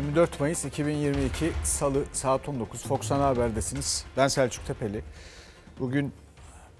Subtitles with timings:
[0.00, 4.04] 24 Mayıs 2022 Salı saat 19 Fox Ana Haber'desiniz.
[4.16, 5.04] Ben Selçuk Tepeli.
[5.78, 6.12] Bugün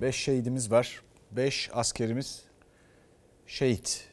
[0.01, 1.03] 5 şehidimiz var.
[1.31, 2.43] 5 askerimiz
[3.47, 4.09] şehit.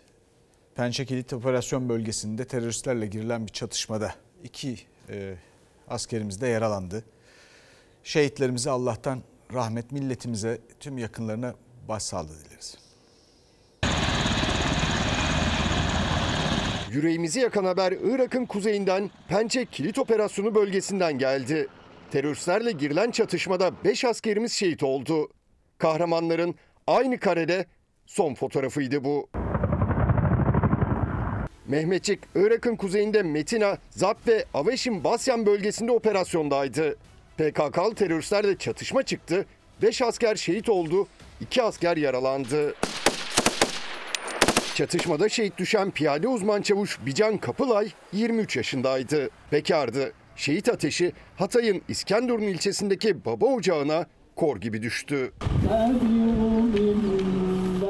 [0.75, 4.79] Pençe Kilit Operasyon Bölgesi'nde teröristlerle girilen bir çatışmada iki
[5.09, 5.35] e,
[5.87, 7.03] askerimiz de yaralandı.
[8.03, 11.55] Şehitlerimize Allah'tan rahmet, milletimize, tüm yakınlarına
[11.87, 12.86] başsağlığı dileriz.
[16.97, 21.67] Yüreğimizi yakan haber Irak'ın kuzeyinden Pençe Kilit Operasyonu bölgesinden geldi.
[22.11, 25.29] Teröristlerle girilen çatışmada 5 askerimiz şehit oldu.
[25.77, 26.55] Kahramanların
[26.87, 27.65] aynı karede
[28.05, 29.29] son fotoğrafıydı bu.
[31.67, 36.95] Mehmetçik, Irak'ın kuzeyinde Metina, Zap ve Aveşim Basyan bölgesinde operasyondaydı.
[37.37, 39.45] PKK'lı teröristlerle çatışma çıktı,
[39.81, 41.07] 5 asker şehit oldu,
[41.41, 42.75] 2 asker yaralandı.
[44.77, 49.29] Çatışmada şehit düşen piyade uzman çavuş Bican Kapılay 23 yaşındaydı.
[49.51, 50.13] Bekardı.
[50.35, 55.31] Şehit ateşi Hatay'ın İskenderun ilçesindeki baba ocağına kor gibi düştü.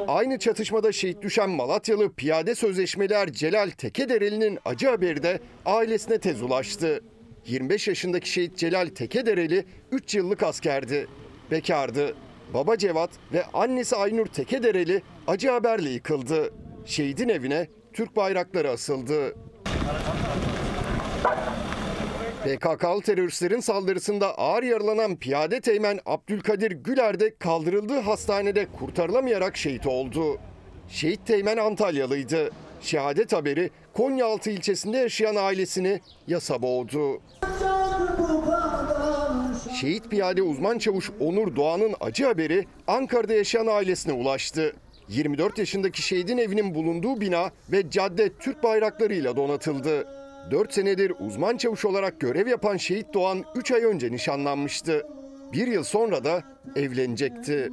[0.07, 7.03] Aynı çatışmada şehit düşen Malatyalı piyade sözleşmeler Celal Tekedereli'nin acı haberi de ailesine tez ulaştı.
[7.45, 11.07] 25 yaşındaki şehit Celal Tekedereli 3 yıllık askerdi.
[11.51, 12.15] Bekardı.
[12.53, 16.53] Baba Cevat ve annesi Aynur Tekedereli acı haberle yıkıldı.
[16.87, 19.35] Şehidin evine Türk bayrakları asıldı.
[22.43, 30.37] PKK'lı teröristlerin saldırısında ağır yaralanan piyade teğmen Abdülkadir Güler de kaldırıldığı hastanede kurtarılamayarak şehit oldu.
[30.89, 32.51] Şehit teğmen Antalyalıydı.
[32.81, 37.21] Şehadet haberi Konyaaltı ilçesinde yaşayan ailesini yasa boğdu.
[39.81, 44.75] Şehit piyade uzman çavuş Onur Doğan'ın acı haberi Ankara'da yaşayan ailesine ulaştı.
[45.09, 50.07] 24 yaşındaki şehidin evinin bulunduğu bina ve cadde Türk bayraklarıyla donatıldı.
[50.51, 55.07] 4 senedir uzman çavuş olarak görev yapan şehit Doğan 3 ay önce nişanlanmıştı.
[55.53, 56.43] Bir yıl sonra da
[56.75, 57.71] evlenecekti.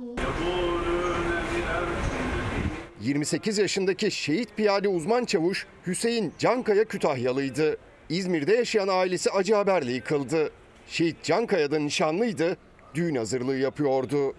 [3.01, 7.77] 28 yaşındaki şehit piyade uzman çavuş Hüseyin Cankaya Kütahyalıydı.
[8.09, 10.51] İzmir'de yaşayan ailesi acı haberle yıkıldı.
[10.89, 12.57] Şehit Cankaya'da nişanlıydı,
[12.95, 14.35] düğün hazırlığı yapıyordu.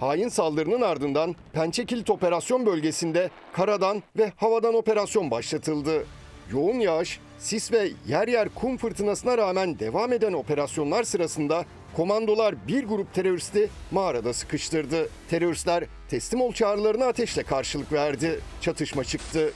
[0.00, 6.06] Hain saldırının ardından Pençekilit operasyon bölgesinde karadan ve havadan operasyon başlatıldı.
[6.52, 11.64] Yoğun yağış, sis ve yer yer kum fırtınasına rağmen devam eden operasyonlar sırasında
[11.96, 15.08] komandolar bir grup teröristi mağarada sıkıştırdı.
[15.30, 18.40] Teröristler teslim ol çağrılarına ateşle karşılık verdi.
[18.60, 19.52] Çatışma çıktı.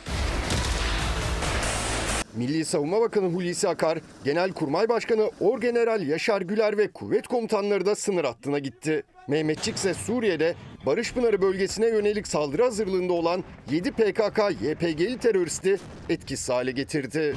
[2.37, 8.25] Milli Savunma Bakanı Hulusi Akar, Genelkurmay Başkanı Orgeneral Yaşar Güler ve kuvvet komutanları da sınır
[8.25, 9.03] hattına gitti.
[9.29, 10.55] Mehmetçik ise Suriye'de
[10.87, 15.79] Barış Pınarı bölgesine yönelik saldırı hazırlığında olan 7 PKK-YPG'li teröristi
[16.09, 17.37] etkisiz hale getirdi.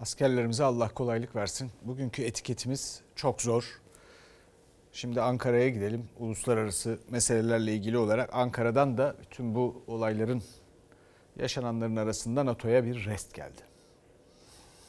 [0.00, 1.70] Askerlerimize Allah kolaylık versin.
[1.82, 3.80] Bugünkü etiketimiz çok zor.
[4.92, 6.04] Şimdi Ankara'ya gidelim.
[6.18, 10.42] Uluslararası meselelerle ilgili olarak Ankara'dan da bütün bu olayların
[11.38, 13.68] yaşananların arasında NATO'ya bir rest geldi.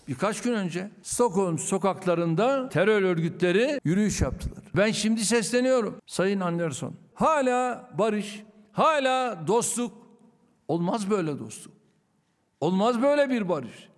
[0.07, 4.63] Birkaç gün önce Stockholm sokaklarında terör örgütleri yürüyüş yaptılar.
[4.75, 6.95] Ben şimdi sesleniyorum Sayın Anderson.
[7.13, 9.91] Hala barış, hala dostluk.
[10.67, 11.73] Olmaz böyle dostluk.
[12.61, 13.89] Olmaz böyle bir barış.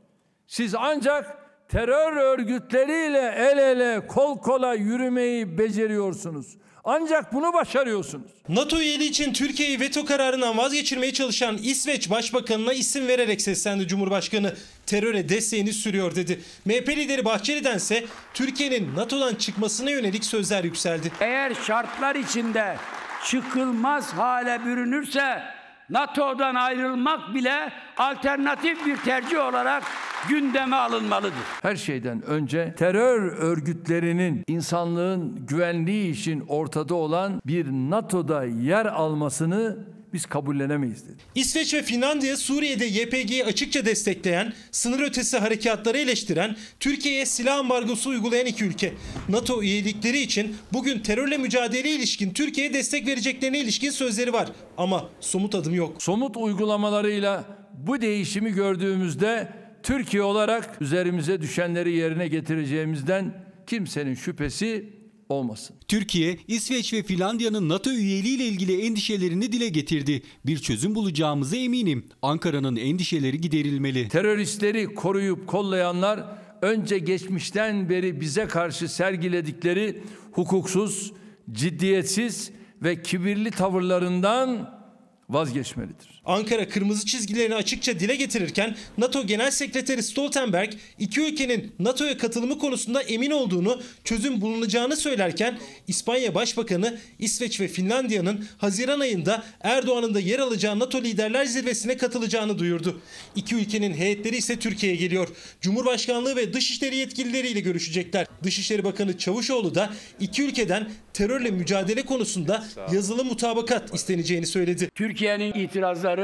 [0.48, 1.38] Siz ancak
[1.70, 6.58] terör örgütleriyle el ele kol kola yürümeyi beceriyorsunuz.
[6.84, 8.32] Ancak bunu başarıyorsunuz.
[8.50, 14.56] NATO üyeliği için Türkiye'yi veto kararından vazgeçirmeye çalışan İsveç Başbakanı'na isim vererek seslendi Cumhurbaşkanı.
[14.86, 16.42] Teröre desteğini sürüyor dedi.
[16.66, 21.12] MHP lideri Bahçeli'den ise Türkiye'nin NATO'dan çıkmasına yönelik sözler yükseldi.
[21.20, 22.78] Eğer şartlar içinde
[23.26, 25.44] çıkılmaz hale bürünürse
[25.92, 29.84] NATO'dan ayrılmak bile alternatif bir tercih olarak
[30.30, 31.34] gündeme alınmalıdır.
[31.62, 39.78] Her şeyden önce terör örgütlerinin insanlığın güvenliği için ortada olan bir NATO'da yer almasını
[40.14, 41.18] biz kabullenemeyiz dedi.
[41.36, 48.46] İsveç ve Finlandiya Suriye'de YPG'yi açıkça destekleyen, sınır ötesi harekatları eleştiren, Türkiye'ye silah ambargosu uygulayan
[48.46, 48.94] iki ülke.
[49.30, 54.50] NATO üyelikleri için bugün terörle mücadeleye ilişkin Türkiye'ye destek vereceklerine ilişkin sözleri var.
[54.78, 56.04] Ama somut adım yok.
[56.04, 57.44] Somut uygulamalarıyla
[57.74, 59.48] bu değişimi gördüğümüzde
[59.84, 63.34] Türkiye olarak üzerimize düşenleri yerine getireceğimizden
[63.68, 65.01] kimsenin şüphesi
[65.32, 65.76] olmasın.
[65.88, 70.22] Türkiye, İsveç ve Finlandiya'nın NATO üyeliği ile ilgili endişelerini dile getirdi.
[70.46, 72.06] Bir çözüm bulacağımıza eminim.
[72.22, 74.08] Ankara'nın endişeleri giderilmeli.
[74.10, 76.24] Teröristleri koruyup kollayanlar
[76.62, 81.12] önce geçmişten beri bize karşı sergiledikleri hukuksuz,
[81.52, 82.52] ciddiyetsiz
[82.82, 84.82] ve kibirli tavırlarından
[85.30, 86.21] vazgeçmelidir.
[86.26, 93.02] Ankara kırmızı çizgilerini açıkça dile getirirken NATO Genel Sekreteri Stoltenberg iki ülkenin NATO'ya katılımı konusunda
[93.02, 100.40] emin olduğunu, çözüm bulunacağını söylerken İspanya Başbakanı İsveç ve Finlandiya'nın Haziran ayında Erdoğan'ın da yer
[100.40, 103.02] alacağı NATO Liderler Zirvesi'ne katılacağını duyurdu.
[103.36, 105.28] İki ülkenin heyetleri ise Türkiye'ye geliyor.
[105.62, 108.28] Cumhurbaşkanlığı ve Dışişleri yetkilileriyle görüşecekler.
[108.44, 114.90] Dışişleri Bakanı Çavuşoğlu da iki ülkeden terörle mücadele konusunda yazılı mutabakat isteneceğini söyledi.
[114.96, 116.21] Türkiye'nin itirazları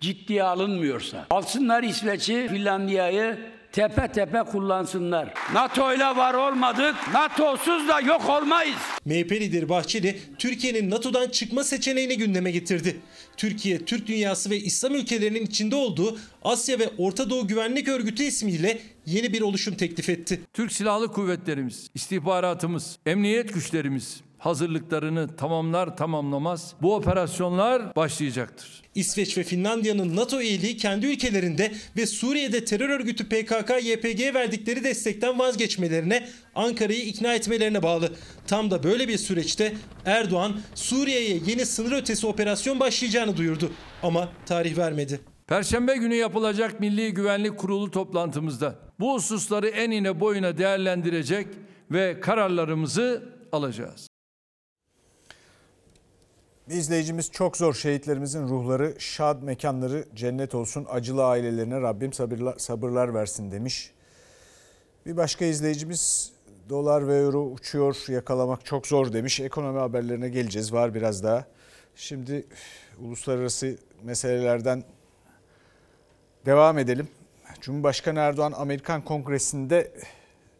[0.00, 3.38] ciddiye alınmıyorsa alsınlar İsveç'i, Finlandiya'yı
[3.76, 5.34] tepe tepe kullansınlar.
[5.52, 8.76] NATO ile var olmadık, NATO'suz da yok olmayız.
[9.04, 12.96] MHP lideri Bahçeli, Türkiye'nin NATO'dan çıkma seçeneğini gündeme getirdi.
[13.36, 18.78] Türkiye, Türk dünyası ve İslam ülkelerinin içinde olduğu Asya ve Orta Doğu Güvenlik Örgütü ismiyle
[19.06, 20.40] yeni bir oluşum teklif etti.
[20.52, 28.82] Türk Silahlı Kuvvetlerimiz, istihbaratımız, emniyet güçlerimiz hazırlıklarını tamamlar tamamlamaz bu operasyonlar başlayacaktır.
[28.94, 36.28] İsveç ve Finlandiya'nın NATO üyeliği kendi ülkelerinde ve Suriye'de terör örgütü PKK-YPG'ye verdikleri destekten vazgeçmelerine,
[36.54, 38.12] Ankara'yı ikna etmelerine bağlı.
[38.46, 43.72] Tam da böyle bir süreçte Erdoğan Suriye'ye yeni sınır ötesi operasyon başlayacağını duyurdu.
[44.02, 45.20] Ama tarih vermedi.
[45.46, 51.46] Perşembe günü yapılacak Milli Güvenlik Kurulu toplantımızda bu hususları enine boyuna değerlendirecek
[51.90, 53.22] ve kararlarımızı
[53.52, 54.15] alacağız.
[56.68, 60.86] İzleyicimiz çok zor şehitlerimizin ruhları, şad mekanları cennet olsun.
[60.90, 63.92] Acılı ailelerine Rabbim sabırlar, sabırlar versin demiş.
[65.06, 66.32] Bir başka izleyicimiz
[66.68, 69.40] dolar ve euro uçuyor yakalamak çok zor demiş.
[69.40, 71.44] Ekonomi haberlerine geleceğiz var biraz daha.
[71.96, 72.46] Şimdi
[73.00, 74.84] uluslararası meselelerden
[76.46, 77.08] devam edelim.
[77.60, 79.92] Cumhurbaşkanı Erdoğan Amerikan Kongresi'nde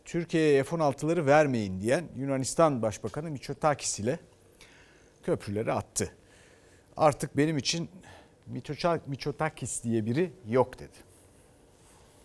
[0.04, 4.18] Türkiye'ye F-16'ları vermeyin diyen Yunanistan Başbakanı Mitsotakis ile
[5.26, 6.08] köprüleri attı.
[6.96, 7.88] Artık benim için
[9.06, 10.98] Mitsotakis diye biri yok dedi.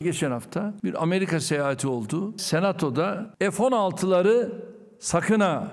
[0.02, 2.38] Geçen hafta bir Amerika seyahati oldu.
[2.38, 4.52] Senato'da F-16'ları
[5.00, 5.72] sakın ha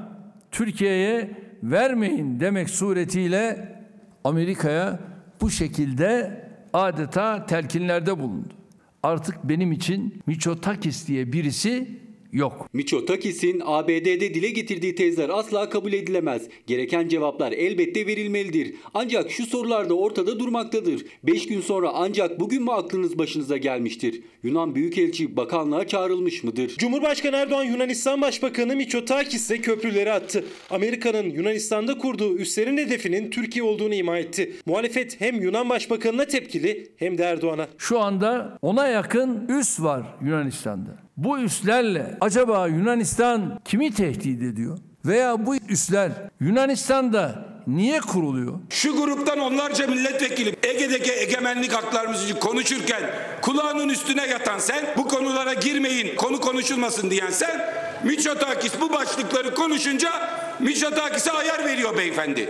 [0.50, 1.30] Türkiye'ye
[1.62, 3.74] vermeyin demek suretiyle
[4.24, 4.98] Amerika'ya
[5.40, 8.54] bu şekilde adeta telkinlerde bulundu.
[9.02, 12.00] Artık benim için Mitsotakis diye birisi
[12.32, 12.68] yok.
[12.72, 16.42] Mitsotakis'in ABD'de dile getirdiği tezler asla kabul edilemez.
[16.66, 18.74] Gereken cevaplar elbette verilmelidir.
[18.94, 21.04] Ancak şu sorular da ortada durmaktadır.
[21.22, 24.22] 5 gün sonra ancak bugün mü aklınız başınıza gelmiştir?
[24.42, 26.74] Yunan Büyükelçi bakanlığa çağrılmış mıdır?
[26.78, 30.44] Cumhurbaşkanı Erdoğan Yunanistan Başbakanı Mitsotakis'e köprüleri attı.
[30.70, 34.52] Amerika'nın Yunanistan'da kurduğu üslerin hedefinin Türkiye olduğunu ima etti.
[34.66, 37.68] Muhalefet hem Yunan Başbakanı'na tepkili hem de Erdoğan'a.
[37.78, 41.07] Şu anda ona yakın üs var Yunanistan'da.
[41.18, 44.78] Bu üslerle acaba Yunanistan kimi tehdit ediyor?
[45.06, 48.54] Veya bu üsler Yunanistan'da niye kuruluyor?
[48.70, 53.02] Şu gruptan onlarca milletvekili Ege'deki egemenlik haklarımız için konuşurken
[53.42, 57.60] kulağının üstüne yatan sen, bu konulara girmeyin, konu konuşulmasın diyen sen,
[58.04, 60.10] Mitsotakis bu başlıkları konuşunca
[60.60, 62.48] Mitsotakis'e ayar veriyor beyefendi.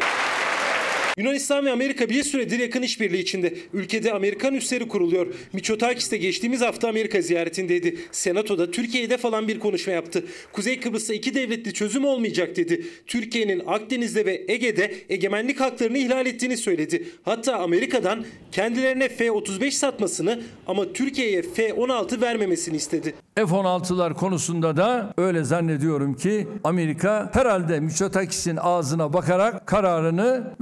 [1.19, 3.55] Yunanistan ve Amerika bir süredir yakın işbirliği içinde.
[3.73, 5.27] Ülkede Amerikan üsleri kuruluyor.
[5.53, 7.99] Mitsotakis de geçtiğimiz hafta Amerika ziyaretindeydi.
[8.13, 10.25] Senatoda Türkiye'de falan bir konuşma yaptı.
[10.53, 12.87] Kuzey Kıbrıs'ta iki devletli çözüm olmayacak dedi.
[13.07, 17.09] Türkiye'nin Akdeniz'de ve Ege'de egemenlik haklarını ihlal ettiğini söyledi.
[17.23, 23.15] Hatta Amerika'dan kendilerine F-35 satmasını ama Türkiye'ye F-16 vermemesini istedi.
[23.35, 30.55] F-16'lar konusunda da öyle zannediyorum ki Amerika herhalde Mitsotakis'in ağzına bakarak kararını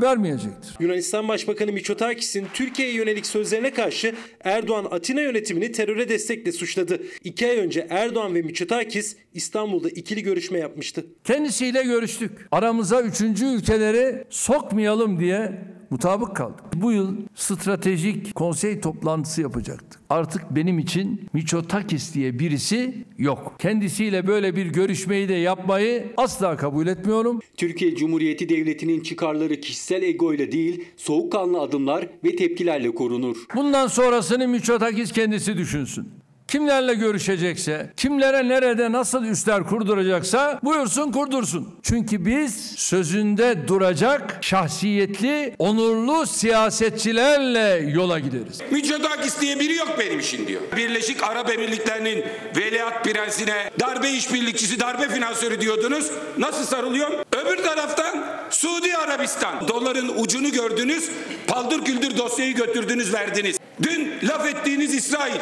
[0.46, 0.76] vermeyecektir.
[0.80, 7.02] Yunanistan Başbakanı Mitsotakis'in Türkiye'ye yönelik sözlerine karşı Erdoğan Atina yönetimini teröre destekle suçladı.
[7.24, 11.06] İki ay önce Erdoğan ve Mitsotakis İstanbul'da ikili görüşme yapmıştı.
[11.24, 12.30] Kendisiyle görüştük.
[12.52, 15.52] Aramıza üçüncü ülkeleri sokmayalım diye
[15.90, 16.64] mutabık kaldık.
[16.76, 20.00] Bu yıl stratejik konsey toplantısı yapacaktık.
[20.10, 23.54] Artık benim için Mitsotakis diye birisi yok.
[23.58, 27.40] Kendisiyle böyle bir görüşmeyi de yapmayı asla kabul etmiyorum.
[27.56, 33.36] Türkiye Cumhuriyeti Devleti'nin çıkarları kişisel egoyla değil, soğukkanlı adımlar ve tepkilerle korunur.
[33.54, 36.08] Bundan sonrasını Mitsotakis kendisi düşünsün.
[36.48, 41.74] Kimlerle görüşecekse, kimlere nerede nasıl üsler kurduracaksa buyursun kurdursun.
[41.82, 48.60] Çünkü biz sözünde duracak şahsiyetli, onurlu siyasetçilerle yola gideriz.
[48.70, 50.62] Mitsotakis diye biri yok benim için diyor.
[50.76, 52.24] Birleşik Arap Emirlikleri'nin
[52.56, 56.10] veliaht prensine darbe işbirlikçisi, darbe finansörü diyordunuz.
[56.38, 57.10] Nasıl sarılıyor?
[57.32, 59.68] Öbür taraftan Suudi Arabistan.
[59.68, 61.10] Doların ucunu gördünüz,
[61.46, 63.56] paldır küldür dosyayı götürdünüz, verdiniz.
[63.82, 65.40] Dün laf ettiğiniz İsrail.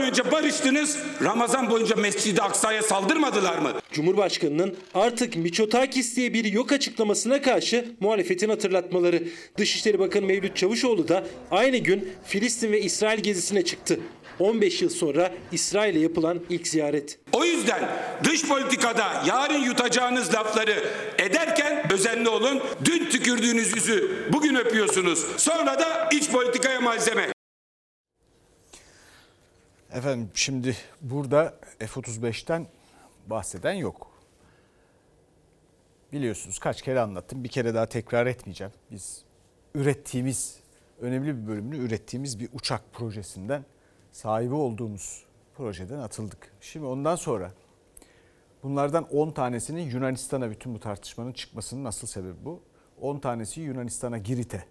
[0.00, 0.98] Ramazan'dan önce barıştınız.
[1.22, 3.72] Ramazan boyunca Mescid-i Aksa'ya saldırmadılar mı?
[3.92, 9.22] Cumhurbaşkanının artık Miçotakis diye biri yok açıklamasına karşı muhalefetin hatırlatmaları.
[9.56, 14.00] Dışişleri Bakanı Mevlüt Çavuşoğlu da aynı gün Filistin ve İsrail gezisine çıktı.
[14.38, 17.18] 15 yıl sonra İsrail'e yapılan ilk ziyaret.
[17.32, 17.88] O yüzden
[18.24, 20.84] dış politikada yarın yutacağınız lafları
[21.18, 22.60] ederken özenli olun.
[22.84, 25.26] Dün tükürdüğünüz yüzü bugün öpüyorsunuz.
[25.36, 27.39] Sonra da iç politikaya malzeme.
[29.92, 32.66] Efendim şimdi burada F-35'ten
[33.26, 34.10] bahseden yok.
[36.12, 37.44] Biliyorsunuz kaç kere anlattım.
[37.44, 38.72] Bir kere daha tekrar etmeyeceğim.
[38.90, 39.24] Biz
[39.74, 40.60] ürettiğimiz,
[41.00, 43.64] önemli bir bölümünü ürettiğimiz bir uçak projesinden
[44.12, 45.24] sahibi olduğumuz
[45.56, 46.52] projeden atıldık.
[46.60, 47.52] Şimdi ondan sonra
[48.62, 52.60] bunlardan 10 tanesinin Yunanistan'a bütün bu tartışmanın çıkmasının asıl sebebi bu.
[53.00, 54.64] 10 tanesi Yunanistan'a Girit'e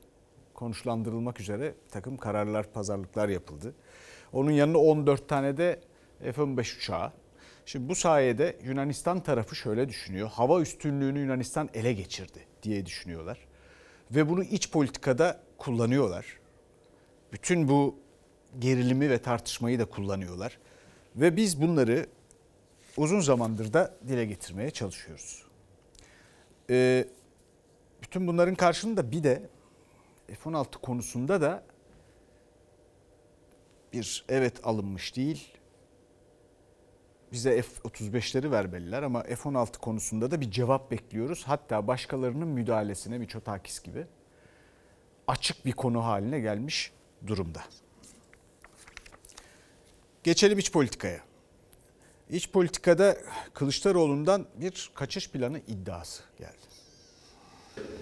[0.53, 3.73] konuşlandırılmak üzere takım kararlar, pazarlıklar yapıldı.
[4.33, 5.79] Onun yanına 14 tane de
[6.19, 7.11] F-15 uçağı.
[7.65, 10.29] Şimdi bu sayede Yunanistan tarafı şöyle düşünüyor.
[10.29, 13.37] Hava üstünlüğünü Yunanistan ele geçirdi diye düşünüyorlar.
[14.11, 16.25] Ve bunu iç politikada kullanıyorlar.
[17.33, 17.95] Bütün bu
[18.59, 20.57] gerilimi ve tartışmayı da kullanıyorlar.
[21.15, 22.05] Ve biz bunları
[22.97, 25.43] uzun zamandır da dile getirmeye çalışıyoruz.
[26.69, 27.07] Ee,
[28.01, 29.49] bütün bunların karşılığında bir de
[30.27, 31.63] F-16 konusunda da
[33.93, 35.47] bir evet alınmış değil.
[37.31, 41.43] Bize F-35'leri vermeliler ama F-16 konusunda da bir cevap bekliyoruz.
[41.47, 44.05] Hatta başkalarının müdahalesine Miçotakis gibi
[45.27, 46.91] açık bir konu haline gelmiş
[47.27, 47.63] durumda.
[50.23, 51.19] Geçelim iç politikaya.
[52.29, 53.17] İç politikada
[53.53, 56.69] Kılıçdaroğlu'ndan bir kaçış planı iddiası geldi.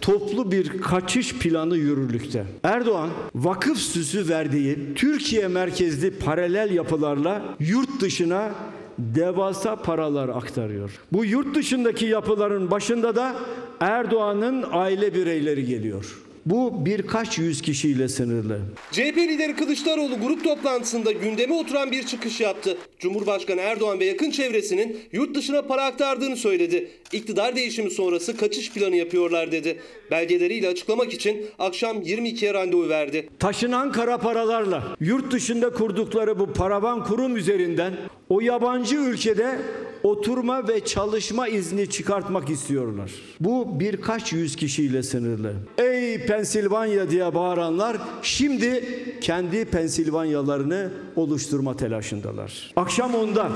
[0.02, 2.46] Toplu bir kaçış planı yürürlükte.
[2.64, 8.52] Erdoğan vakıf süsü verdiği Türkiye merkezli paralel yapılarla yurt dışına
[8.98, 10.92] devasa paralar aktarıyor.
[11.12, 13.36] Bu yurt dışındaki yapıların başında da
[13.80, 16.18] Erdoğan'ın aile bireyleri geliyor.
[16.46, 18.60] Bu birkaç yüz kişiyle sınırlı.
[18.92, 22.78] CHP lideri Kılıçdaroğlu grup toplantısında gündeme oturan bir çıkış yaptı.
[23.00, 26.90] Cumhurbaşkanı Erdoğan ve yakın çevresinin yurt dışına para aktardığını söyledi.
[27.12, 29.80] İktidar değişimi sonrası kaçış planı yapıyorlar dedi.
[30.12, 33.30] Belgeleriyle açıklamak için akşam 22'ye randevu verdi.
[33.40, 37.94] Taşınan kara paralarla yurt dışında kurdukları bu paravan kurum üzerinden
[38.30, 39.60] o yabancı ülkede
[40.04, 43.12] oturma ve çalışma izni çıkartmak istiyorlar.
[43.40, 45.54] Bu birkaç yüz kişiyle sınırlı.
[45.78, 48.84] Ey Pensilvanya diye bağıranlar şimdi
[49.22, 52.72] kendi Pensilvanyalarını oluşturma telaşındalar.
[52.76, 53.52] Akşam onda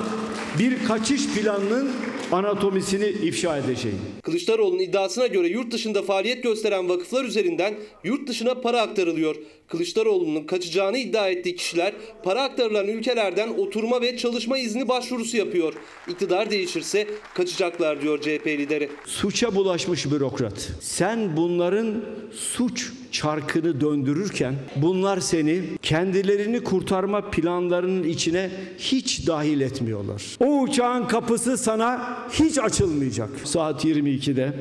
[0.59, 1.91] bir kaçış planının
[2.31, 3.97] anatomisini ifşa edeceğim.
[4.23, 9.35] Kılıçdaroğlu'nun iddiasına göre yurt dışında faaliyet gösteren vakıflar üzerinden yurt dışına para aktarılıyor.
[9.71, 15.73] Kılıçdaroğlu'nun kaçacağını iddia ettiği kişiler para aktarılan ülkelerden oturma ve çalışma izni başvurusu yapıyor.
[16.07, 18.89] İktidar değişirse kaçacaklar diyor CHP lideri.
[19.05, 20.71] suça bulaşmış bürokrat.
[20.79, 22.01] Sen bunların
[22.31, 30.23] suç çarkını döndürürken bunlar seni kendilerini kurtarma planlarının içine hiç dahil etmiyorlar.
[30.39, 33.29] O uçağın kapısı sana hiç açılmayacak.
[33.43, 34.53] Saat 22'de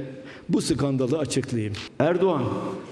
[0.49, 1.75] bu skandalı açıklayayım.
[1.99, 2.43] Erdoğan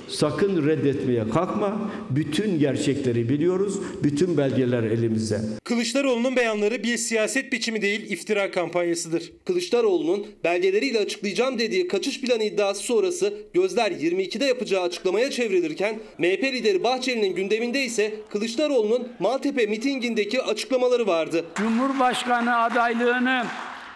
[0.08, 1.90] sakın reddetmeye kalkma.
[2.10, 3.78] Bütün gerçekleri biliyoruz.
[4.02, 5.40] Bütün belgeler elimizde.
[5.64, 9.32] Kılıçdaroğlu'nun beyanları bir siyaset biçimi değil iftira kampanyasıdır.
[9.46, 16.84] Kılıçdaroğlu'nun belgeleriyle açıklayacağım dediği kaçış planı iddiası sonrası gözler 22'de yapacağı açıklamaya çevrilirken MHP lideri
[16.84, 21.44] Bahçeli'nin gündeminde ise Kılıçdaroğlu'nun Maltepe mitingindeki açıklamaları vardı.
[21.54, 23.44] Cumhurbaşkanı adaylığını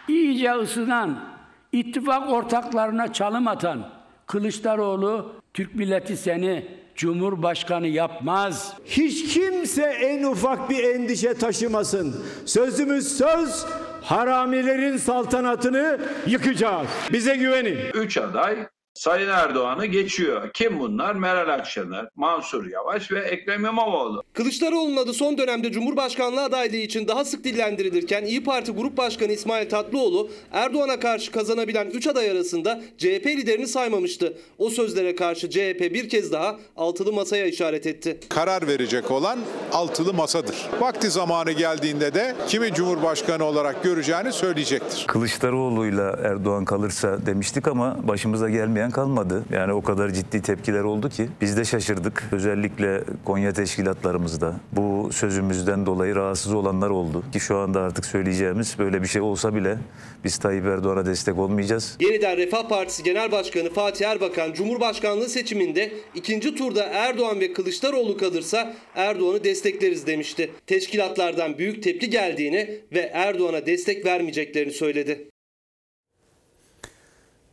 [0.08, 1.24] iyice ısınan,
[1.72, 3.88] ittifak ortaklarına çalım atan
[4.26, 6.66] Kılıçdaroğlu, Türk milleti seni
[6.96, 8.76] Cumhurbaşkanı yapmaz.
[8.84, 12.24] Hiç kimse en ufak bir endişe taşımasın.
[12.46, 13.66] Sözümüz söz,
[14.02, 16.88] haramilerin saltanatını yıkacağız.
[17.12, 17.78] Bize güvenin.
[17.94, 18.56] Üç aday
[18.94, 20.50] Sayın Erdoğan'ı geçiyor.
[20.54, 21.14] Kim bunlar?
[21.14, 24.22] Meral Akşener, Mansur Yavaş ve Ekrem İmamoğlu.
[24.32, 29.68] Kılıçdaroğlu'nun adı son dönemde Cumhurbaşkanlığı adaylığı için daha sık dillendirilirken İyi Parti Grup Başkanı İsmail
[29.70, 34.38] Tatlıoğlu Erdoğan'a karşı kazanabilen 3 aday arasında CHP liderini saymamıştı.
[34.58, 38.18] O sözlere karşı CHP bir kez daha altılı masaya işaret etti.
[38.28, 39.38] karar verecek olan
[39.72, 40.56] altılı masadır.
[40.80, 45.04] Vakti zamanı geldiğinde de kimi cumhurbaşkanı olarak göreceğini söyleyecektir.
[45.06, 49.44] Kılıçdaroğlu'yla Erdoğan kalırsa demiştik ama başımıza gelmeyen dinleyen kalmadı.
[49.52, 52.28] Yani o kadar ciddi tepkiler oldu ki biz de şaşırdık.
[52.32, 57.24] Özellikle Konya teşkilatlarımızda bu sözümüzden dolayı rahatsız olanlar oldu.
[57.32, 59.78] Ki şu anda artık söyleyeceğimiz böyle bir şey olsa bile
[60.24, 61.96] biz Tayyip Erdoğan'a destek olmayacağız.
[62.00, 68.74] Yeniden Refah Partisi Genel Başkanı Fatih Erbakan Cumhurbaşkanlığı seçiminde ikinci turda Erdoğan ve Kılıçdaroğlu kalırsa
[68.94, 70.50] Erdoğan'ı destekleriz demişti.
[70.66, 75.31] Teşkilatlardan büyük tepki geldiğini ve Erdoğan'a destek vermeyeceklerini söyledi.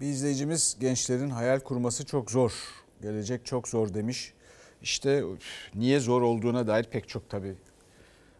[0.01, 2.53] Bir izleyicimiz gençlerin hayal kurması çok zor.
[3.01, 4.33] Gelecek çok zor demiş.
[4.81, 5.23] İşte
[5.75, 7.55] niye zor olduğuna dair pek çok tabii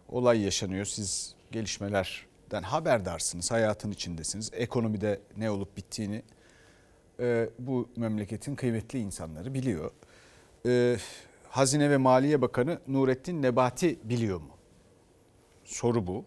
[0.10, 0.86] olay yaşanıyor.
[0.86, 4.52] Siz gelişmelerden haberdarsınız, hayatın içindesiniz.
[4.54, 6.24] Ekonomide ne olup bittiğini
[7.20, 9.92] e, bu memleketin kıymetli insanları biliyor.
[10.66, 10.98] E,
[11.50, 14.58] Hazine ve Maliye Bakanı Nurettin Nebati biliyor mu?
[15.66, 16.26] Soru bu.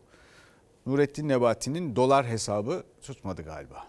[0.86, 3.86] Nurettin Nebati'nin dolar hesabı tutmadı galiba.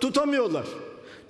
[0.00, 0.66] Tutamıyorlar.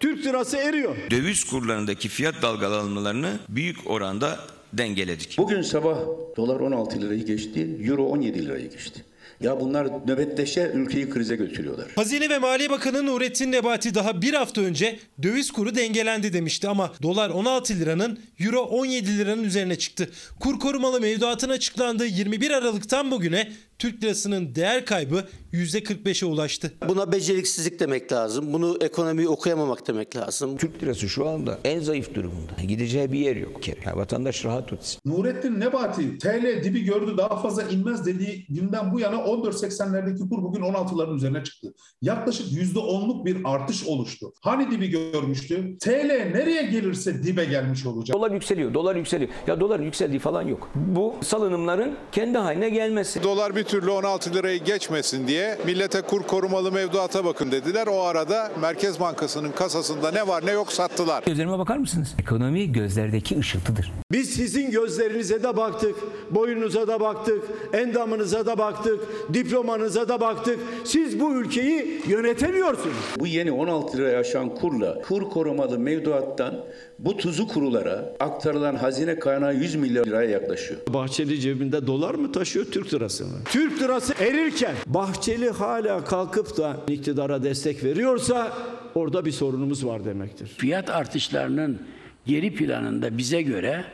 [0.00, 0.96] Türk lirası eriyor.
[1.10, 4.38] Döviz kurlarındaki fiyat dalgalanmalarını büyük oranda
[4.72, 5.38] dengeledik.
[5.38, 5.98] Bugün sabah
[6.36, 9.04] dolar 16 lirayı geçti, euro 17 lirayı geçti.
[9.40, 11.86] Ya bunlar nöbetleşe ülkeyi krize götürüyorlar.
[11.96, 16.92] Hazine ve Maliye Bakanı Nurettin Nebati daha bir hafta önce döviz kuru dengelendi demişti ama
[17.02, 20.10] dolar 16 liranın euro 17 liranın üzerine çıktı.
[20.40, 26.72] Kur korumalı mevduatın açıklandığı 21 Aralık'tan bugüne Türk lirasının değer kaybı %45'e ulaştı.
[26.88, 28.52] Buna beceriksizlik demek lazım.
[28.52, 30.56] Bunu ekonomiyi okuyamamak demek lazım.
[30.56, 32.52] Türk lirası şu anda en zayıf durumunda.
[32.68, 33.62] Gideceği bir yer yok.
[33.62, 33.80] kere.
[33.86, 35.00] Yani vatandaş rahat etsin.
[35.06, 40.60] Nurettin Nebati TL dibi gördü daha fazla inmez dediği günden bu yana 14.80'lerdeki kur bugün
[40.60, 41.74] 16'ların üzerine çıktı.
[42.02, 44.32] Yaklaşık %10'luk bir artış oluştu.
[44.40, 45.76] Hani dibi görmüştü?
[45.80, 48.16] TL nereye gelirse dibe gelmiş olacak.
[48.16, 49.30] Dolar yükseliyor, dolar yükseliyor.
[49.46, 50.70] Ya doların yükseldiği falan yok.
[50.74, 53.22] Bu salınımların kendi haline gelmesi.
[53.22, 57.86] Dolar bir türlü 16 lirayı geçmesin diye millete kur korumalı mevduata bakın dediler.
[57.86, 61.22] O arada Merkez Bankası'nın kasasında ne var ne yok sattılar.
[61.26, 62.14] Gözlerime bakar mısınız?
[62.18, 63.92] Ekonomi gözlerdeki ışıltıdır.
[64.12, 65.94] Biz sizin gözlerinize de baktık,
[66.30, 69.00] boyunuza da baktık, endamınıza da baktık,
[69.34, 70.58] diplomanıza da baktık.
[70.84, 72.96] Siz bu ülkeyi yönetemiyorsunuz.
[73.18, 76.54] Bu yeni 16 liraya aşan kurla kur korumalı mevduattan
[76.98, 80.80] bu tuzu kurulara aktarılan hazine kaynağı 100 milyar liraya yaklaşıyor.
[80.88, 83.36] Bahçeli cebinde dolar mı taşıyor, Türk lirası mı?
[83.58, 88.52] Türk lirası erirken Bahçeli hala kalkıp da iktidara destek veriyorsa
[88.94, 90.46] orada bir sorunumuz var demektir.
[90.46, 91.82] Fiyat artışlarının
[92.26, 93.84] geri planında bize göre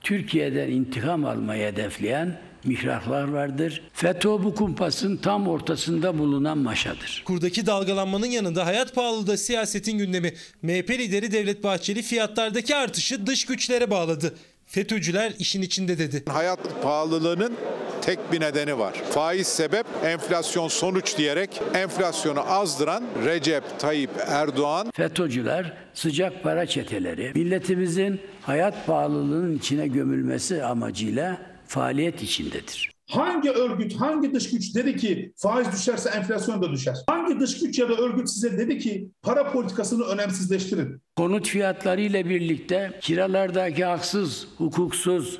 [0.00, 3.82] Türkiye'den intikam almayı hedefleyen mihraklar vardır.
[3.92, 7.22] FETÖ bu kumpasın tam ortasında bulunan maşadır.
[7.26, 10.34] Kurdaki dalgalanmanın yanında hayat pahalılığı da siyasetin gündemi.
[10.62, 14.34] MHP lideri Devlet Bahçeli fiyatlardaki artışı dış güçlere bağladı.
[14.74, 16.22] FETÖ'cüler işin içinde dedi.
[16.28, 17.54] Hayat pahalılığının
[18.02, 18.92] tek bir nedeni var.
[18.92, 28.20] Faiz sebep, enflasyon sonuç diyerek enflasyonu azdıran Recep Tayyip Erdoğan FETÖ'cüler sıcak para çeteleri milletimizin
[28.42, 32.93] hayat pahalılığının içine gömülmesi amacıyla faaliyet içindedir.
[33.10, 36.96] Hangi örgüt, hangi dış güç dedi ki faiz düşerse enflasyon da düşer?
[37.06, 41.00] Hangi dış güç ya da örgüt size dedi ki para politikasını önemsizleştirin?
[41.16, 45.38] Konut fiyatları ile birlikte kiralardaki haksız, hukuksuz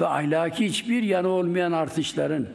[0.00, 2.46] ve ahlaki hiçbir yanı olmayan artışların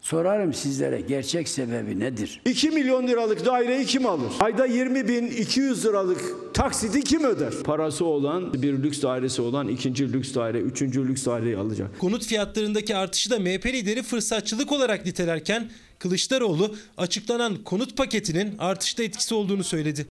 [0.00, 2.40] sorarım sizlere gerçek sebebi nedir?
[2.44, 4.32] 2 milyon liralık daireyi kim alır?
[4.40, 7.54] Ayda 20 bin 200 liralık taksiti kim öder?
[7.64, 11.98] Parası olan bir lüks dairesi olan ikinci lüks daire, üçüncü lüks daireyi alacak.
[11.98, 19.34] Konut fiyatlarındaki artışı da MHP lideri fırsatçılık olarak nitelerken Kılıçdaroğlu açıklanan konut paketinin artışta etkisi
[19.34, 20.06] olduğunu söyledi.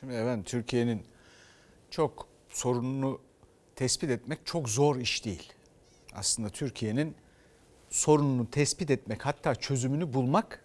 [0.00, 1.02] Şimdi efendim Türkiye'nin
[1.90, 3.18] çok sorununu
[3.76, 5.52] tespit etmek çok zor iş değil.
[6.14, 7.14] Aslında Türkiye'nin
[7.90, 10.64] sorununu tespit etmek hatta çözümünü bulmak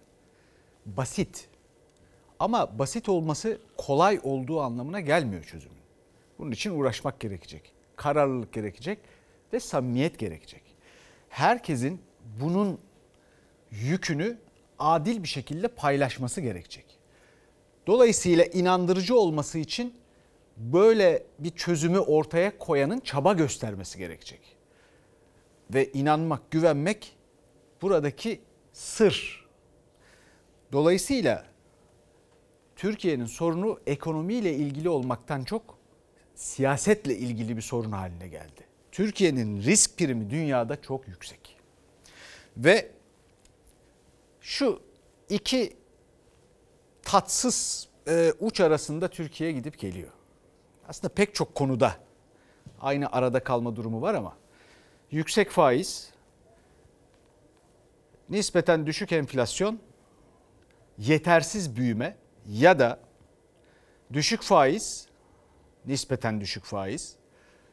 [0.86, 1.48] basit.
[2.40, 5.78] Ama basit olması kolay olduğu anlamına gelmiyor çözümün.
[6.40, 7.72] Bunun için uğraşmak gerekecek.
[7.96, 9.00] Kararlılık gerekecek
[9.54, 10.62] ve samimiyet gerekecek.
[11.30, 12.02] Herkesin
[12.42, 12.80] bunun
[13.72, 14.38] yükünü
[14.80, 16.86] adil bir şekilde paylaşması gerekecek.
[17.88, 19.94] Dolayısıyla inandırıcı olması için
[20.58, 24.55] böyle bir çözümü ortaya koyanın çaba göstermesi gerekecek.
[25.73, 27.17] Ve inanmak, güvenmek
[27.82, 28.41] buradaki
[28.73, 29.45] sır.
[30.71, 31.45] Dolayısıyla
[32.75, 35.78] Türkiye'nin sorunu ekonomiyle ilgili olmaktan çok
[36.36, 38.62] siyasetle ilgili bir sorun haline geldi.
[38.91, 41.58] Türkiye'nin risk primi dünyada çok yüksek.
[42.58, 42.91] Ve
[44.41, 44.82] şu
[45.30, 45.78] iki
[47.01, 50.12] tatsız e, uç arasında Türkiye gidip geliyor.
[50.88, 51.95] Aslında pek çok konuda
[52.82, 54.38] aynı arada kalma durumu var ama
[55.12, 56.10] yüksek faiz,
[58.30, 59.80] nispeten düşük enflasyon,
[60.98, 62.18] yetersiz büyüme
[62.50, 63.00] ya da
[64.13, 65.08] düşük faiz,
[65.86, 67.15] nispeten düşük faiz,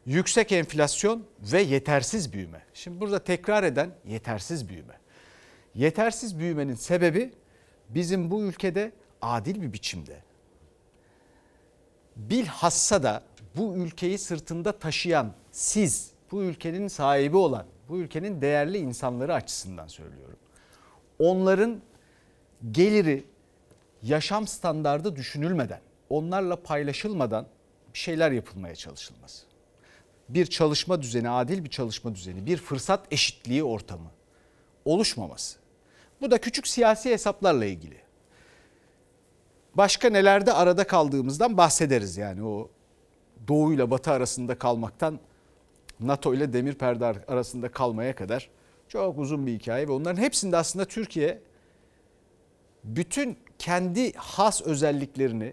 [0.06, 2.62] yüksek enflasyon ve yetersiz büyüme.
[2.74, 4.98] Şimdi burada tekrar eden yetersiz büyüme.
[5.74, 7.32] Yetersiz büyümenin sebebi
[7.88, 8.92] bizim bu ülkede
[9.22, 10.22] adil bir biçimde
[12.16, 13.22] bilhassa da
[13.56, 20.38] bu ülkeyi sırtında taşıyan siz, bu ülkenin sahibi olan, bu ülkenin değerli insanları açısından söylüyorum.
[21.18, 21.80] Onların
[22.70, 23.24] geliri,
[24.02, 27.46] yaşam standardı düşünülmeden, onlarla paylaşılmadan
[27.94, 29.46] bir şeyler yapılmaya çalışılması.
[30.28, 34.10] Bir çalışma düzeni, adil bir çalışma düzeni, bir fırsat eşitliği ortamı
[34.84, 35.58] oluşmaması.
[36.20, 37.96] Bu da küçük siyasi hesaplarla ilgili.
[39.74, 42.70] Başka nelerde arada kaldığımızdan bahsederiz yani o
[43.48, 45.20] Doğu ile Batı arasında kalmaktan
[46.02, 48.50] NATO ile demir perde arasında kalmaya kadar
[48.88, 51.40] çok uzun bir hikaye ve onların hepsinde aslında Türkiye
[52.84, 55.52] bütün kendi has özelliklerini,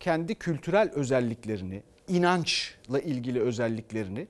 [0.00, 4.26] kendi kültürel özelliklerini, inançla ilgili özelliklerini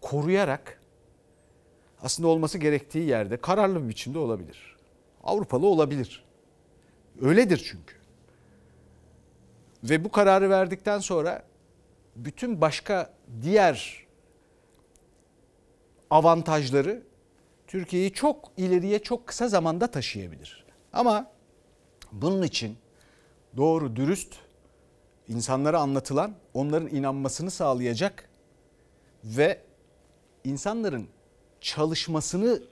[0.00, 0.80] koruyarak
[2.02, 4.76] aslında olması gerektiği yerde kararlı bir biçimde olabilir.
[5.24, 6.24] Avrupalı olabilir.
[7.22, 7.94] Öyledir çünkü.
[9.84, 11.42] Ve bu kararı verdikten sonra
[12.16, 14.07] bütün başka diğer
[16.10, 17.02] avantajları
[17.66, 20.64] Türkiye'yi çok ileriye çok kısa zamanda taşıyabilir.
[20.92, 21.30] Ama
[22.12, 22.76] bunun için
[23.56, 24.34] doğru, dürüst,
[25.28, 28.28] insanlara anlatılan, onların inanmasını sağlayacak
[29.24, 29.60] ve
[30.44, 31.08] insanların
[31.60, 32.62] çalışmasını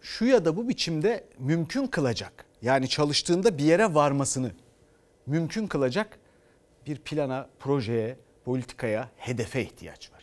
[0.00, 2.46] şu ya da bu biçimde mümkün kılacak.
[2.62, 4.52] Yani çalıştığında bir yere varmasını
[5.26, 6.18] mümkün kılacak
[6.86, 10.19] bir plana, projeye, politikaya, hedefe ihtiyaç var.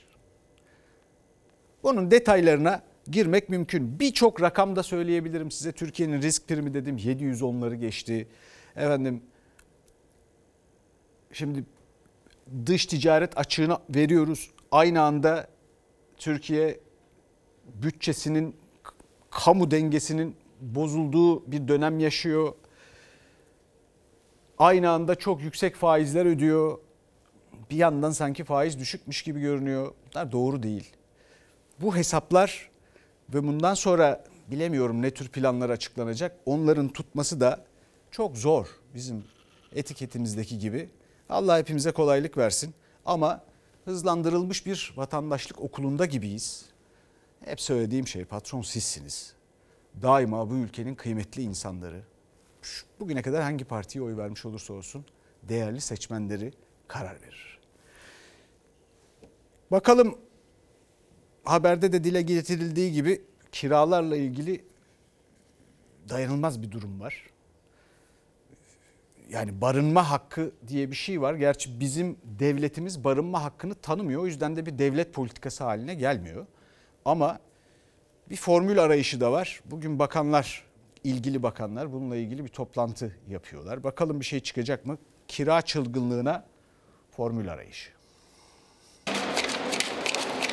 [1.88, 4.00] Bunun detaylarına girmek mümkün.
[4.00, 5.71] Birçok rakam da söyleyebilirim size.
[5.71, 8.28] Türkiye'nin risk primi dedim 710'ları geçti.
[8.76, 9.23] Efendim
[11.32, 11.63] şimdi
[12.65, 14.52] dış ticaret açığını veriyoruz.
[14.71, 15.47] Aynı anda
[16.17, 16.80] Türkiye
[17.65, 18.56] bütçesinin
[19.32, 22.54] kamu dengesinin bozulduğu bir dönem yaşıyor
[24.58, 26.78] aynı anda çok yüksek faizler ödüyor.
[27.71, 29.93] Bir yandan sanki faiz düşükmüş gibi görünüyor.
[30.32, 30.93] Doğru değil.
[31.81, 32.69] Bu hesaplar
[33.33, 36.37] ve bundan sonra bilemiyorum ne tür planlar açıklanacak.
[36.45, 37.65] Onların tutması da
[38.11, 39.23] çok zor bizim
[39.71, 40.89] etiketimizdeki gibi.
[41.29, 42.73] Allah hepimize kolaylık versin.
[43.05, 43.43] Ama
[43.85, 46.65] hızlandırılmış bir vatandaşlık okulunda gibiyiz.
[47.45, 49.33] Hep söylediğim şey patron sizsiniz.
[50.01, 52.01] Daima bu ülkenin kıymetli insanları,
[52.99, 55.05] bugüne kadar hangi partiye oy vermiş olursa olsun
[55.43, 56.53] değerli seçmenleri
[56.87, 57.59] karar verir.
[59.71, 60.17] Bakalım
[61.47, 64.65] haberde de dile getirildiği gibi kiralarla ilgili
[66.10, 67.23] dayanılmaz bir durum var.
[69.29, 71.33] Yani barınma hakkı diye bir şey var.
[71.33, 74.21] Gerçi bizim devletimiz barınma hakkını tanımıyor.
[74.21, 76.45] O yüzden de bir devlet politikası haline gelmiyor.
[77.05, 77.39] Ama
[78.29, 79.62] bir formül arayışı da var.
[79.65, 80.63] Bugün bakanlar
[81.03, 83.83] ilgili bakanlar bununla ilgili bir toplantı yapıyorlar.
[83.83, 84.97] Bakalım bir şey çıkacak mı?
[85.27, 86.45] Kira çılgınlığına
[87.12, 87.96] formül arayışı.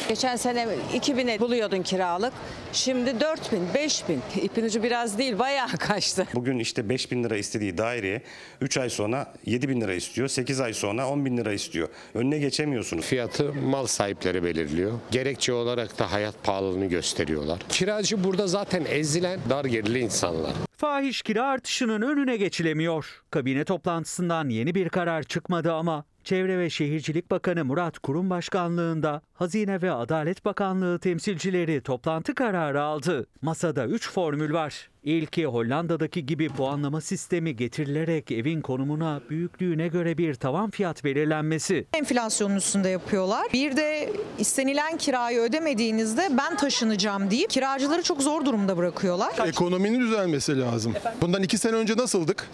[0.09, 2.33] Geçen sene 2000'e buluyordun kiralık.
[2.73, 4.21] Şimdi 4000, 5000.
[4.43, 6.27] İpin ucu biraz değil bayağı kaçtı.
[6.35, 8.23] Bugün işte 5000 lira istediği daireye
[8.61, 10.29] 3 ay sonra 7000 lira istiyor.
[10.29, 11.89] 8 ay sonra 10 bin lira istiyor.
[12.15, 13.05] Önüne geçemiyorsunuz.
[13.05, 14.93] Fiyatı mal sahipleri belirliyor.
[15.11, 17.59] Gerekçe olarak da hayat pahalılığını gösteriyorlar.
[17.69, 20.53] Kiracı burada zaten ezilen dar gelirli insanlar.
[20.77, 23.23] Fahiş kira artışının önüne geçilemiyor.
[23.31, 29.83] Kabine toplantısından yeni bir karar çıkmadı ama Çevre ve Şehircilik Bakanı Murat Kurum başkanlığında Hazine
[29.83, 33.27] ve Adalet Bakanlığı temsilcileri toplantı kararı aldı.
[33.43, 34.91] Masada 3 formül var.
[35.03, 41.87] İlki Hollanda'daki gibi puanlama sistemi getirilerek evin konumuna, büyüklüğüne göre bir tavan fiyat belirlenmesi.
[41.95, 43.47] Enflasyonun üstünde yapıyorlar.
[43.53, 49.33] Bir de istenilen kirayı ödemediğinizde ben taşınacağım deyip kiracıları çok zor durumda bırakıyorlar.
[49.47, 50.95] Ekonominin düzelmesi lazım.
[51.21, 52.51] Bundan iki sene önce nasıldık?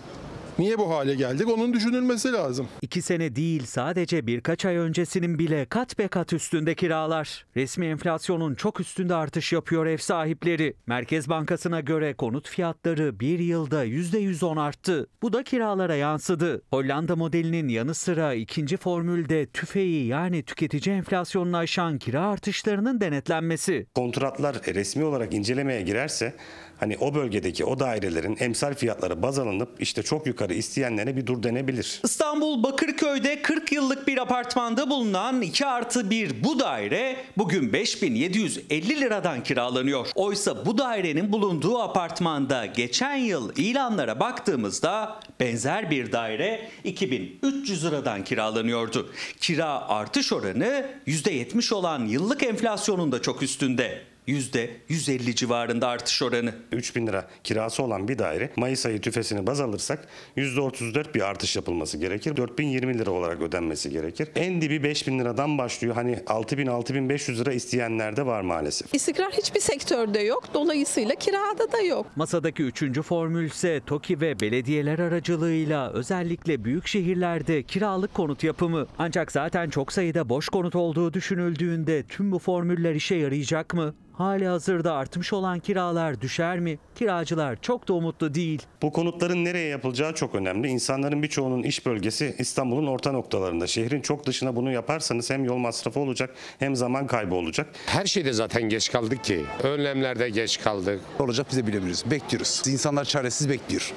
[0.61, 1.49] Niye bu hale geldik?
[1.49, 2.68] Onun düşünülmesi lazım.
[2.83, 7.46] İki sene değil sadece birkaç ay öncesinin bile kat be kat üstünde kiralar.
[7.57, 10.75] Resmi enflasyonun çok üstünde artış yapıyor ev sahipleri.
[10.87, 15.07] Merkez Bankası'na göre konut fiyatları bir yılda %110 arttı.
[15.23, 16.62] Bu da kiralara yansıdı.
[16.70, 23.87] Hollanda modelinin yanı sıra ikinci formülde tüfeği yani tüketici enflasyonunu aşan kira artışlarının denetlenmesi.
[23.94, 26.35] Kontratlar resmi olarak incelemeye girerse
[26.81, 31.43] Hani o bölgedeki o dairelerin emsal fiyatları baz alınıp işte çok yukarı isteyenlere bir dur
[31.43, 32.01] denebilir.
[32.05, 39.43] İstanbul Bakırköy'de 40 yıllık bir apartmanda bulunan 2 artı 1 bu daire bugün 5750 liradan
[39.43, 40.07] kiralanıyor.
[40.14, 49.11] Oysa bu dairenin bulunduğu apartmanda geçen yıl ilanlara baktığımızda benzer bir daire 2300 liradan kiralanıyordu.
[49.40, 54.10] Kira artış oranı %70 olan yıllık enflasyonun da çok üstünde.
[54.31, 56.55] %150 civarında artış oranı.
[56.73, 61.99] 3000 lira kirası olan bir daire Mayıs ayı tüfesini baz alırsak %34 bir artış yapılması
[61.99, 62.37] gerekir.
[62.37, 64.29] 4020 lira olarak ödenmesi gerekir.
[64.35, 65.95] En dibi 5000 liradan başlıyor.
[65.95, 68.95] Hani 6000-6500 lira isteyenler de var maalesef.
[68.95, 70.45] İstikrar hiçbir sektörde yok.
[70.55, 72.07] Dolayısıyla kirada da yok.
[72.16, 78.87] Masadaki üçüncü formül ise TOKİ ve belediyeler aracılığıyla özellikle büyük şehirlerde kiralık konut yapımı.
[78.99, 83.95] Ancak zaten çok sayıda boş konut olduğu düşünüldüğünde tüm bu formüller işe yarayacak mı?
[84.20, 86.78] Hali hazırda artmış olan kiralar düşer mi?
[86.94, 88.62] Kiracılar çok da umutlu değil.
[88.83, 90.68] Bu konutların nereye yapılacağı çok önemli.
[90.68, 93.66] İnsanların birçoğunun iş bölgesi İstanbul'un orta noktalarında.
[93.66, 97.66] Şehrin çok dışına bunu yaparsanız hem yol masrafı olacak hem zaman kaybı olacak.
[97.87, 99.44] Her şeyde zaten geç kaldık ki.
[99.62, 101.00] Önlemlerde geç kaldık.
[101.18, 102.11] Olacak bize bilebiliriz.
[102.11, 102.62] Bekliyoruz.
[102.66, 103.92] İnsanlar çaresiz bekliyor.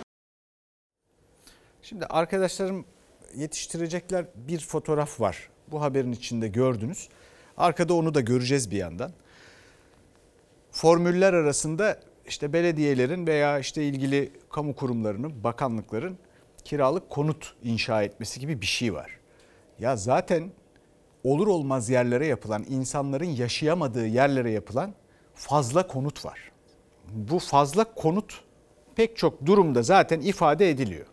[1.81, 2.85] Şimdi arkadaşlarım
[3.35, 5.49] yetiştirecekler bir fotoğraf var.
[5.71, 7.09] Bu haberin içinde gördünüz.
[7.57, 9.11] Arkada onu da göreceğiz bir yandan.
[10.73, 16.17] Formüller arasında işte belediyelerin veya işte ilgili kamu kurumlarının, bakanlıkların
[16.63, 19.19] kiralık konut inşa etmesi gibi bir şey var.
[19.79, 20.51] Ya zaten
[21.23, 24.93] olur olmaz yerlere yapılan, insanların yaşayamadığı yerlere yapılan
[25.35, 26.51] fazla konut var.
[27.11, 28.43] Bu fazla konut
[28.95, 31.05] pek çok durumda zaten ifade ediliyor.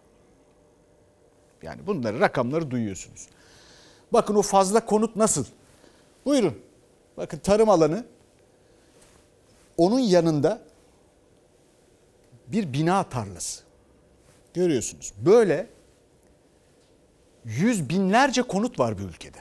[1.62, 3.26] Yani bunları rakamları duyuyorsunuz.
[4.12, 5.44] Bakın o fazla konut nasıl?
[6.24, 6.58] Buyurun.
[7.16, 8.06] Bakın tarım alanı
[9.80, 10.62] onun yanında
[12.46, 13.62] bir bina tarlası.
[14.54, 15.12] Görüyorsunuz.
[15.26, 15.66] Böyle
[17.44, 19.38] yüz binlerce konut var bu ülkede.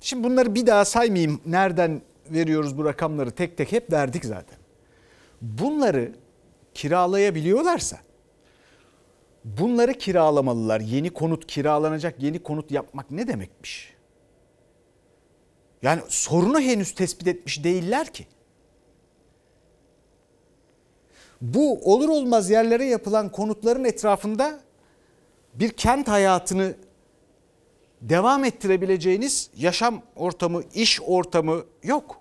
[0.00, 1.40] Şimdi bunları bir daha saymayayım.
[1.46, 4.58] Nereden veriyoruz bu rakamları tek tek hep verdik zaten.
[5.42, 6.12] Bunları
[6.74, 7.98] kiralayabiliyorlarsa
[9.44, 10.80] bunları kiralamalılar.
[10.80, 13.94] Yeni konut kiralanacak yeni konut yapmak ne demekmiş?
[15.82, 18.26] Yani sorunu henüz tespit etmiş değiller ki.
[21.40, 24.60] Bu olur olmaz yerlere yapılan konutların etrafında
[25.54, 26.74] bir kent hayatını
[28.00, 32.20] devam ettirebileceğiniz yaşam ortamı, iş ortamı yok.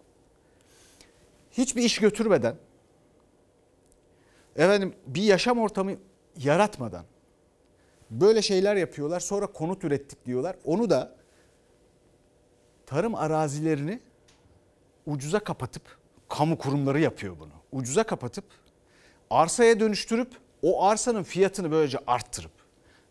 [1.51, 2.55] Hiçbir iş götürmeden,
[4.55, 5.91] efendim bir yaşam ortamı
[6.37, 7.05] yaratmadan
[8.11, 9.19] böyle şeyler yapıyorlar.
[9.19, 10.55] Sonra konut ürettik diyorlar.
[10.65, 11.15] Onu da
[12.85, 13.99] tarım arazilerini
[15.05, 15.97] ucuza kapatıp
[16.29, 17.51] kamu kurumları yapıyor bunu.
[17.71, 18.45] Ucuza kapatıp
[19.35, 22.51] arsaya dönüştürüp o arsanın fiyatını böylece arttırıp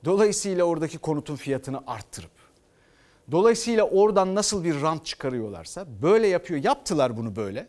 [0.05, 2.31] dolayısıyla oradaki konutun fiyatını arttırıp
[3.31, 6.65] dolayısıyla oradan nasıl bir rant çıkarıyorlarsa böyle yapıyor.
[6.65, 7.67] Yaptılar bunu böyle.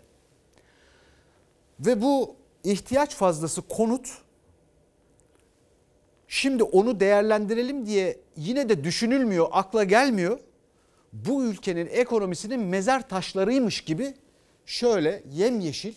[1.79, 4.09] Ve bu ihtiyaç fazlası konut
[6.27, 10.39] şimdi onu değerlendirelim diye yine de düşünülmüyor, akla gelmiyor.
[11.13, 14.13] Bu ülkenin ekonomisinin mezar taşlarıymış gibi
[14.65, 15.93] şöyle yemyeşil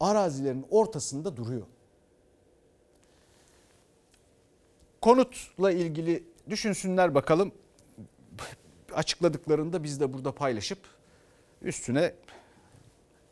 [0.00, 1.66] arazilerin ortasında duruyor.
[5.00, 7.52] Konutla ilgili düşünsünler bakalım.
[8.94, 10.78] Açıkladıklarında biz de burada paylaşıp
[11.62, 12.14] üstüne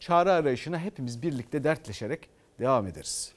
[0.00, 2.28] çare arayışına hepimiz birlikte dertleşerek
[2.58, 3.32] devam ederiz.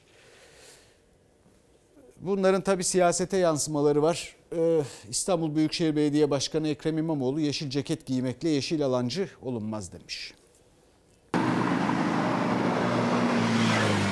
[2.20, 4.36] Bunların tabi siyasete yansımaları var.
[4.56, 10.34] Ee, İstanbul Büyükşehir Belediye Başkanı Ekrem İmamoğlu yeşil ceket giymekle yeşil alancı olunmaz demiş.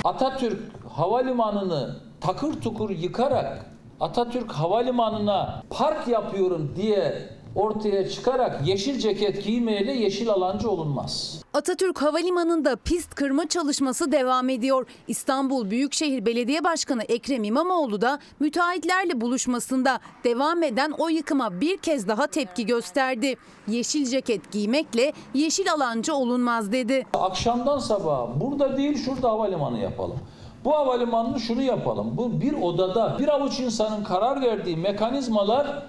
[0.03, 0.59] Atatürk
[0.89, 3.65] Havalimanı'nı takır tukur yıkarak
[3.99, 11.43] Atatürk Havalimanı'na park yapıyorum diye ortaya çıkarak yeşil ceket giymeyle yeşil alancı olunmaz.
[11.53, 14.87] Atatürk Havalimanı'nda pist kırma çalışması devam ediyor.
[15.07, 22.07] İstanbul Büyükşehir Belediye Başkanı Ekrem İmamoğlu da müteahhitlerle buluşmasında devam eden o yıkıma bir kez
[22.07, 23.35] daha tepki gösterdi.
[23.67, 27.05] Yeşil ceket giymekle yeşil alancı olunmaz dedi.
[27.13, 30.17] Akşamdan sabaha burada değil şurada havalimanı yapalım.
[30.65, 32.17] Bu havalimanını şunu yapalım.
[32.17, 35.83] Bu bir odada bir avuç insanın karar verdiği mekanizmalar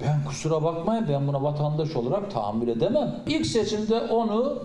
[0.00, 3.14] ben kusura bakmayın ben buna vatandaş olarak tahammül edemem.
[3.26, 4.62] İlk seçimde onu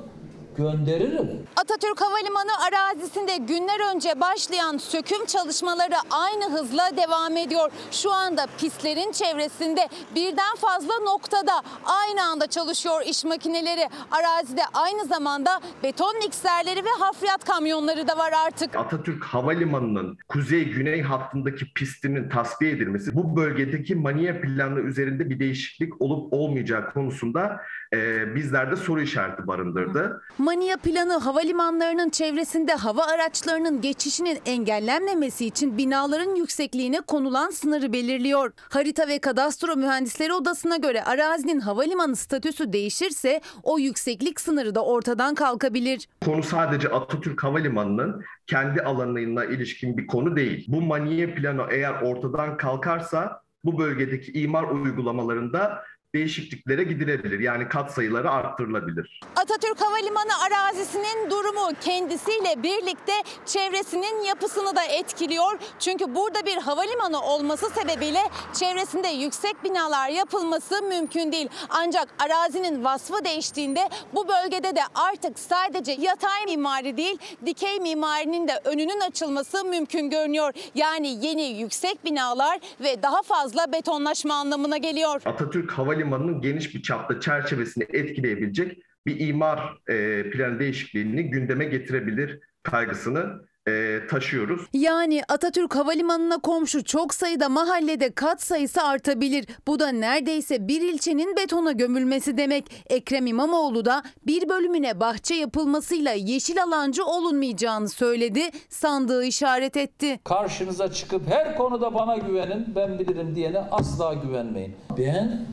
[0.57, 1.27] gönderirim.
[1.55, 7.71] Atatürk Havalimanı arazisinde günler önce başlayan söküm çalışmaları aynı hızla devam ediyor.
[7.91, 11.51] Şu anda pistlerin çevresinde birden fazla noktada
[11.85, 13.89] aynı anda çalışıyor iş makineleri.
[14.11, 18.75] Arazide aynı zamanda beton mikserleri ve hafriyat kamyonları da var artık.
[18.75, 26.33] Atatürk Havalimanı'nın kuzey-güney hattındaki pistinin tasfiye edilmesi bu bölgedeki maniye planı üzerinde bir değişiklik olup
[26.33, 27.61] olmayacağı konusunda
[27.93, 30.21] e, bizlerde soru işareti barındırdı.
[30.37, 38.51] Mania planı havalimanlarının çevresinde hava araçlarının geçişinin engellenmemesi için binaların yüksekliğine konulan sınırı belirliyor.
[38.69, 45.35] Harita ve Kadastro Mühendisleri Odası'na göre arazinin havalimanı statüsü değişirse o yükseklik sınırı da ortadan
[45.35, 46.07] kalkabilir.
[46.25, 50.65] Konu sadece Atatürk Havalimanı'nın kendi alanına ilişkin bir konu değil.
[50.67, 55.83] Bu maniye planı eğer ortadan kalkarsa bu bölgedeki imar uygulamalarında
[56.15, 57.39] değişikliklere gidilebilir.
[57.39, 59.19] Yani kat sayıları arttırılabilir.
[59.35, 63.13] Atatürk Havalimanı arazisinin durumu kendisiyle birlikte
[63.45, 65.59] çevresinin yapısını da etkiliyor.
[65.79, 68.19] Çünkü burada bir havalimanı olması sebebiyle
[68.53, 71.49] çevresinde yüksek binalar yapılması mümkün değil.
[71.69, 78.61] Ancak arazinin vasfı değiştiğinde bu bölgede de artık sadece yatay mimari değil dikey mimarinin de
[78.63, 80.53] önünün açılması mümkün görünüyor.
[80.75, 85.21] Yani yeni yüksek binalar ve daha fazla betonlaşma anlamına geliyor.
[85.25, 85.71] Atatürk
[86.01, 89.59] Havalimanı'nın geniş bir çapta çerçevesini etkileyebilecek bir imar
[89.89, 94.61] e, planı değişikliğini gündeme getirebilir kaygısını e, taşıyoruz.
[94.73, 99.45] Yani Atatürk Havalimanı'na komşu çok sayıda mahallede kat sayısı artabilir.
[99.67, 102.65] Bu da neredeyse bir ilçenin betona gömülmesi demek.
[102.89, 110.19] Ekrem İmamoğlu da bir bölümüne bahçe yapılmasıyla yeşil alancı olunmayacağını söyledi, sandığı işaret etti.
[110.23, 114.75] Karşınıza çıkıp her konuda bana güvenin, ben bilirim diyene asla güvenmeyin.
[114.97, 115.45] Ben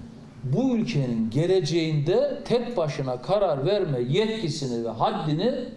[0.44, 5.68] bu ülkenin geleceğinde tek başına karar verme yetkisini ve haddini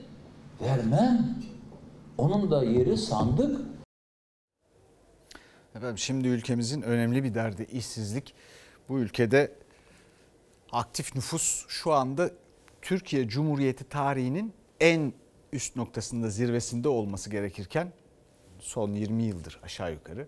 [0.61, 1.35] vermem.
[2.17, 3.61] Onun da yeri sandık.
[5.75, 8.33] Efendim şimdi ülkemizin önemli bir derdi işsizlik.
[8.89, 9.51] Bu ülkede
[10.71, 12.31] aktif nüfus şu anda
[12.81, 15.13] Türkiye Cumhuriyeti tarihinin en
[15.53, 17.91] üst noktasında zirvesinde olması gerekirken
[18.59, 20.27] son 20 yıldır aşağı yukarı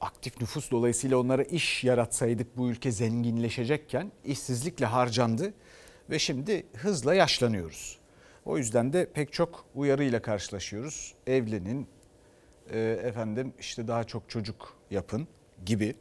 [0.00, 5.54] aktif nüfus dolayısıyla onlara iş yaratsaydık bu ülke zenginleşecekken işsizlikle harcandı
[6.10, 7.98] ve şimdi hızla yaşlanıyoruz.
[8.44, 11.14] O yüzden de pek çok uyarıyla karşılaşıyoruz.
[11.26, 11.86] Evlenin,
[12.70, 15.28] e, efendim işte daha çok çocuk yapın
[15.66, 15.96] gibi.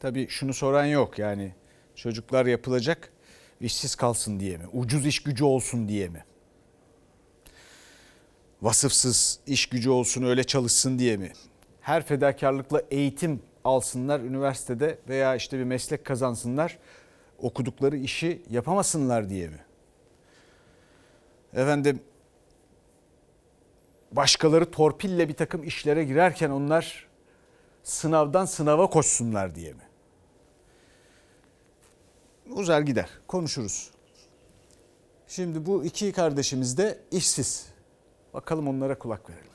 [0.00, 1.54] Tabii şunu soran yok yani
[1.94, 3.12] çocuklar yapılacak
[3.60, 4.64] işsiz kalsın diye mi?
[4.72, 6.24] Ucuz iş gücü olsun diye mi?
[8.62, 11.32] Vasıfsız iş gücü olsun öyle çalışsın diye mi?
[11.90, 16.78] Her fedakarlıkla eğitim alsınlar üniversitede veya işte bir meslek kazansınlar
[17.38, 19.64] okudukları işi yapamasınlar diye mi?
[21.54, 22.02] Efendim
[24.12, 27.08] başkaları torpille bir takım işlere girerken onlar
[27.82, 29.82] sınavdan sınava koşsunlar diye mi?
[32.50, 33.90] Uzar gider konuşuruz.
[35.28, 37.66] Şimdi bu iki kardeşimiz de işsiz.
[38.34, 39.49] Bakalım onlara kulak verelim.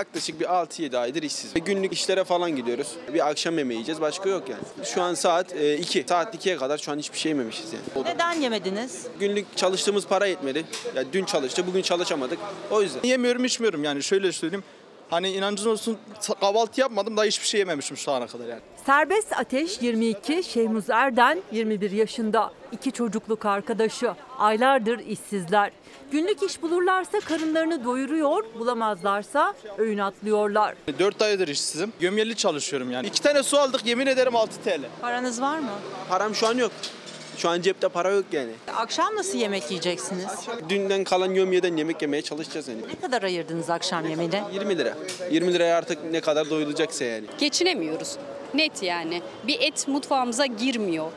[0.00, 1.54] Yaklaşık bir 6-7 aydır işsiz.
[1.54, 2.96] Günlük işlere falan gidiyoruz.
[3.14, 4.00] Bir akşam yemeği yiyeceğiz.
[4.00, 4.62] Başka yok yani.
[4.84, 6.04] Şu an saat 2.
[6.08, 8.06] Saat 2'ye kadar şu an hiçbir şey yememişiz yani.
[8.08, 9.06] Neden yemediniz?
[9.20, 10.64] Günlük çalıştığımız para yetmedi.
[10.94, 12.38] Yani dün çalıştı, bugün çalışamadık.
[12.70, 13.00] O yüzden.
[13.02, 14.64] Yemiyorum içmiyorum yani şöyle söyleyeyim.
[15.10, 15.98] Hani inancın olsun
[16.40, 18.60] kahvaltı yapmadım da hiçbir şey yememişim şu ana kadar yani.
[18.86, 22.50] Serbest Ateş 22, Şehmuz Erden 21 yaşında.
[22.72, 24.14] iki çocukluk arkadaşı.
[24.38, 25.70] Aylardır işsizler.
[26.10, 30.74] Günlük iş bulurlarsa karınlarını doyuruyor, bulamazlarsa öğün atlıyorlar.
[30.98, 31.92] 4 aydır işsizim.
[32.00, 33.06] Gömyeli çalışıyorum yani.
[33.06, 34.80] İki tane su aldık yemin ederim 6 TL.
[35.00, 35.70] Paranız var mı?
[36.08, 36.72] Param şu an yok.
[37.36, 38.50] Şu an cepte para yok yani.
[38.76, 40.26] Akşam nasıl yemek yiyeceksiniz?
[40.68, 42.80] Dünden kalan gömyeden yemek yemeye çalışacağız yani.
[42.94, 44.42] Ne kadar ayırdınız akşam yemeğine?
[44.52, 44.94] 20 lira.
[45.30, 47.26] 20 liraya artık ne kadar doyulacaksa yani.
[47.38, 48.16] Geçinemiyoruz.
[48.54, 49.22] Net yani.
[49.46, 51.10] Bir et mutfağımıza girmiyor.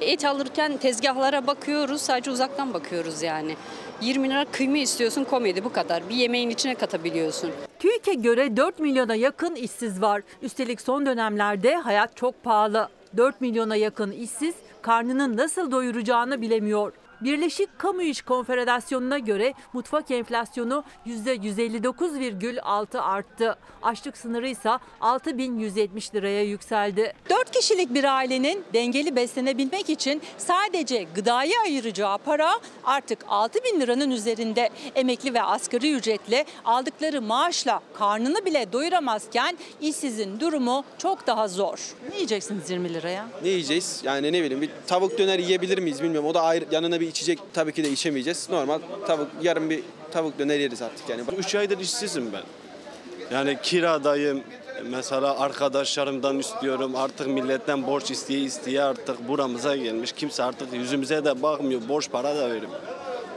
[0.00, 3.56] Et alırken tezgahlara bakıyoruz, sadece uzaktan bakıyoruz yani.
[4.02, 6.08] 20 lira kıyma istiyorsun komedi bu kadar.
[6.08, 7.50] Bir yemeğin içine katabiliyorsun.
[7.78, 10.22] TÜİK'e göre 4 milyona yakın işsiz var.
[10.42, 12.88] Üstelik son dönemlerde hayat çok pahalı.
[13.16, 16.92] 4 milyona yakın işsiz karnını nasıl doyuracağını bilemiyor.
[17.24, 23.56] Birleşik Kamu İş Konfederasyonu'na göre mutfak enflasyonu %159,6 arttı.
[23.82, 27.12] Açlık sınırı ise 6170 liraya yükseldi.
[27.30, 32.50] 4 kişilik bir ailenin dengeli beslenebilmek için sadece gıdaya ayıracağı para
[32.84, 34.70] artık 6 bin liranın üzerinde.
[34.94, 41.94] Emekli ve asgari ücretle aldıkları maaşla karnını bile doyuramazken işsizin durumu çok daha zor.
[42.10, 43.28] Ne yiyeceksiniz 20 liraya?
[43.42, 44.00] Ne yiyeceğiz?
[44.04, 46.28] Yani ne bileyim bir tavuk döner yiyebilir miyiz bilmiyorum.
[46.28, 48.50] O da ayrı yanına bir içecek tabii ki de içemeyeceğiz.
[48.50, 51.22] Normal tavuk yarın bir tavuk döner yeriz artık yani.
[51.38, 52.42] 3 aydır işsizim ben.
[53.36, 54.42] Yani kiradayım.
[54.90, 56.96] Mesela arkadaşlarımdan istiyorum.
[56.96, 60.12] Artık milletten borç isteye isteye artık buramıza gelmiş.
[60.12, 61.80] Kimse artık yüzümüze de bakmıyor.
[61.88, 62.80] Borç para da vermiyor.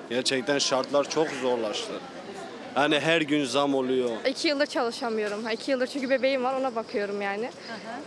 [0.09, 1.93] Gerçekten şartlar çok zorlaştı.
[2.75, 4.09] Yani her gün zam oluyor.
[4.29, 5.43] İki yıldır çalışamıyorum.
[5.43, 7.49] Ha, İki yıldır çünkü bebeğim var ona bakıyorum yani.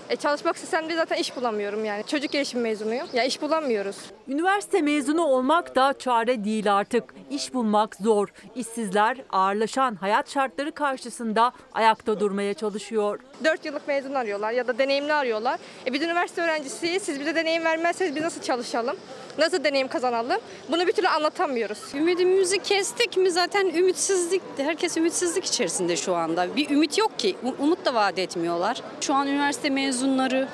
[0.08, 2.04] E, çalışmak istesem de zaten iş bulamıyorum yani.
[2.06, 3.06] Çocuk gelişim mezunuyum.
[3.12, 3.96] Ya iş bulamıyoruz.
[4.28, 7.04] Üniversite mezunu olmak da çare değil artık.
[7.30, 8.28] İş bulmak zor.
[8.54, 13.20] İşsizler ağırlaşan hayat şartları karşısında ayakta durmaya çalışıyor.
[13.44, 15.58] 4 yıllık mezun arıyorlar ya da deneyimli arıyorlar.
[15.86, 17.02] E, biz üniversite öğrencisiyiz.
[17.02, 18.96] Siz bize deneyim vermezseniz biz nasıl çalışalım?
[19.38, 20.40] Nasıl deneyim kazanalım?
[20.70, 21.78] Bunu bir türlü anlatamıyoruz.
[21.94, 26.56] Ümidimizi kestik mi zaten ümitsizlik, herkes ümitsizlik içerisinde şu anda.
[26.56, 28.82] Bir ümit yok ki, um- umut da vaat etmiyorlar.
[29.00, 30.48] Şu an üniversite mezunları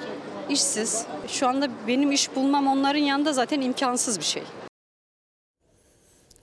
[0.51, 1.07] işsiz.
[1.29, 4.43] Şu anda benim iş bulmam onların yanında zaten imkansız bir şey.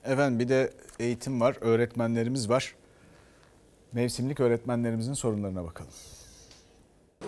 [0.03, 2.75] Efendim bir de eğitim var, öğretmenlerimiz var.
[3.91, 5.91] Mevsimlik öğretmenlerimizin sorunlarına bakalım.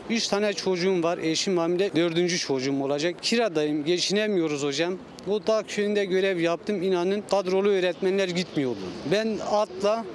[0.10, 3.16] Üç tane çocuğum var, eşim hamile, dördüncü çocuğum olacak.
[3.22, 4.98] Kiradayım, geçinemiyoruz hocam.
[5.28, 8.80] O dağ köyünde görev yaptım, inanın kadrolu öğretmenler gitmiyordu.
[9.12, 10.06] Ben atla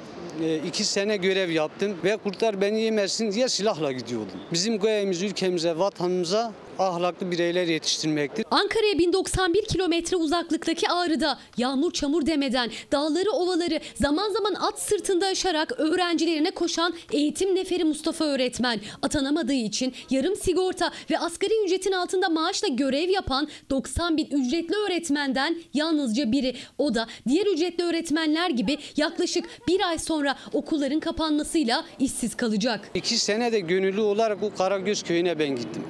[0.44, 4.40] e, iki sene görev yaptım ve kurtlar beni yemesin diye silahla gidiyordum.
[4.52, 8.44] Bizim gayemiz ülkemize, vatanımıza ahlaklı bireyler yetiştirmektir.
[8.50, 15.80] Ankara'ya 1091 kilometre uzaklıktaki Ağrı'da yağmur çamur demeden dağları ovaları zaman zaman at sırtında aşarak
[15.80, 22.68] öğrencilerine koşan eğitim neferi Mustafa öğretmen atanamadığı için yarım sigorta ve asgari ücretin altında maaşla
[22.68, 26.54] görev yapan 90 bin ücretli öğretmenden yalnızca biri.
[26.78, 32.90] O da diğer ücretli öğretmenler gibi yaklaşık bir ay sonra okulların kapanmasıyla işsiz kalacak.
[32.94, 35.82] İki sene de gönüllü olarak o Karagöz köyüne ben gittim.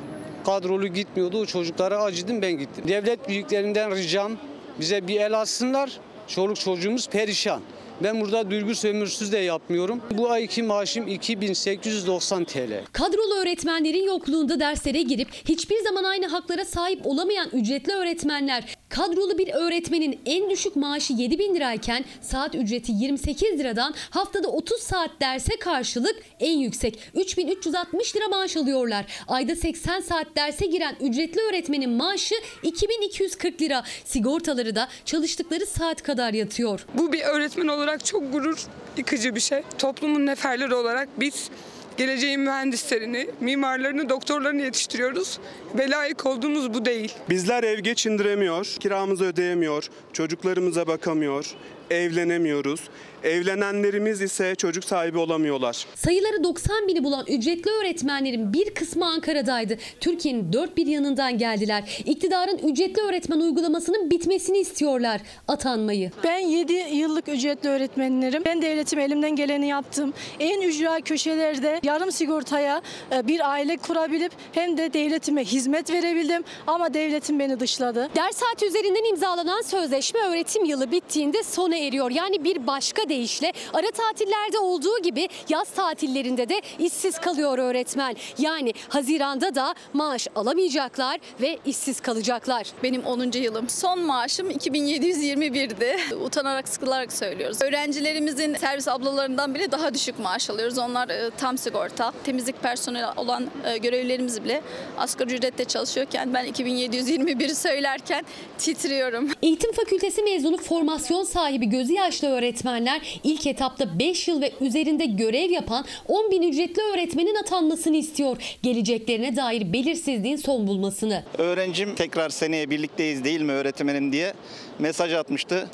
[0.49, 2.85] Kadrolu gitmiyordu, o çocuklara acıdım ben gittim.
[2.89, 4.33] Devlet büyüklerinden ricam
[4.81, 5.91] bize bir el atsınlar.
[6.29, 7.63] Çoluk çocuğumuz perişan.
[8.03, 10.03] Ben burada duygu sömürüsüz de yapmıyorum.
[10.11, 12.85] Bu ayki maaşım 2890 TL.
[12.93, 19.49] Kadrolu öğretmenlerin yokluğunda derslere girip hiçbir zaman aynı haklara sahip olamayan ücretli öğretmenler kadrolu bir
[19.49, 25.57] öğretmenin en düşük maaşı 7 bin lirayken saat ücreti 28 liradan haftada 30 saat derse
[25.61, 29.07] karşılık en yüksek 3360 lira maaş alıyorlar.
[29.29, 33.85] Ayda 80 saat derse giren ücretli öğretmenin maaşı 2240 lira.
[34.05, 36.87] Sigortaları da çalıştıkları saat kadar yatıyor.
[36.95, 38.59] Bu bir öğretmen olarak çok gurur
[38.97, 39.63] yıkıcı bir şey.
[39.79, 41.51] Toplumun neferleri olarak biz
[41.97, 45.39] geleceğin mühendislerini, mimarlarını, doktorlarını yetiştiriyoruz.
[45.79, 47.15] Ve layık olduğumuz bu değil.
[47.31, 51.55] Bizler ev geçindiremiyor, kiramızı ödeyemiyor, çocuklarımıza bakamıyor,
[51.91, 52.81] evlenemiyoruz.
[53.25, 55.87] Evlenenlerimiz ise çocuk sahibi olamıyorlar.
[55.95, 59.79] Sayıları 90 bini bulan ücretli öğretmenlerin bir kısmı Ankara'daydı.
[60.01, 62.03] Türkiye'nin dört bir yanından geldiler.
[62.05, 65.21] İktidarın ücretli öğretmen uygulamasının bitmesini istiyorlar.
[65.49, 66.11] Atanmayı.
[66.25, 68.43] Ben 7 yıllık ücretli öğretmenlerim.
[68.45, 70.13] Ben devletim elimden geleni yaptım.
[70.41, 72.83] En ücra köşelerde yarım sigortaya
[73.13, 76.45] e, bir aile kurabilip hem de devletime hizmet verebildim.
[76.67, 78.09] Ama devletim beni dışladı.
[78.17, 82.11] Ders saati üzerinden imzalanan sözleşme öğretim yılı bittiğinde sona eriyor.
[82.11, 88.17] Yani bir başka deyişle ara tatillerde olduğu gibi yaz tatillerinde de işsiz kalıyor öğretmen.
[88.39, 92.67] Yani Haziran'da da maaş alamayacaklar ve işsiz kalacaklar.
[92.83, 93.31] Benim 10.
[93.39, 93.69] yılım.
[93.69, 96.15] Son maaşım 2721'di.
[96.15, 97.63] Utanarak sıkılarak söylüyoruz.
[97.63, 100.79] Öğrencilerimizin servis ablalarından bile daha düşük maaş alıyoruz.
[100.79, 102.13] Onlar e, tam sigorta.
[102.25, 104.63] Temizlik personeli olan e, görevlilerimiz bile
[104.99, 108.25] asgari ücretle çalışıyorken ben 2721 söylerken
[108.59, 109.29] titriyorum.
[109.43, 115.51] Eğitim fakültesi mezunu formasyon sahibi gözü yaşlı öğretmenler ilk etapta 5 yıl ve üzerinde görev
[115.51, 118.37] yapan 10 bin ücretli öğretmenin atanmasını istiyor.
[118.63, 121.25] Geleceklerine dair belirsizliğin son bulmasını.
[121.39, 124.35] Öğrencim tekrar seneye birlikteyiz değil mi öğretmenim diye
[124.79, 125.69] mesaj atmıştı.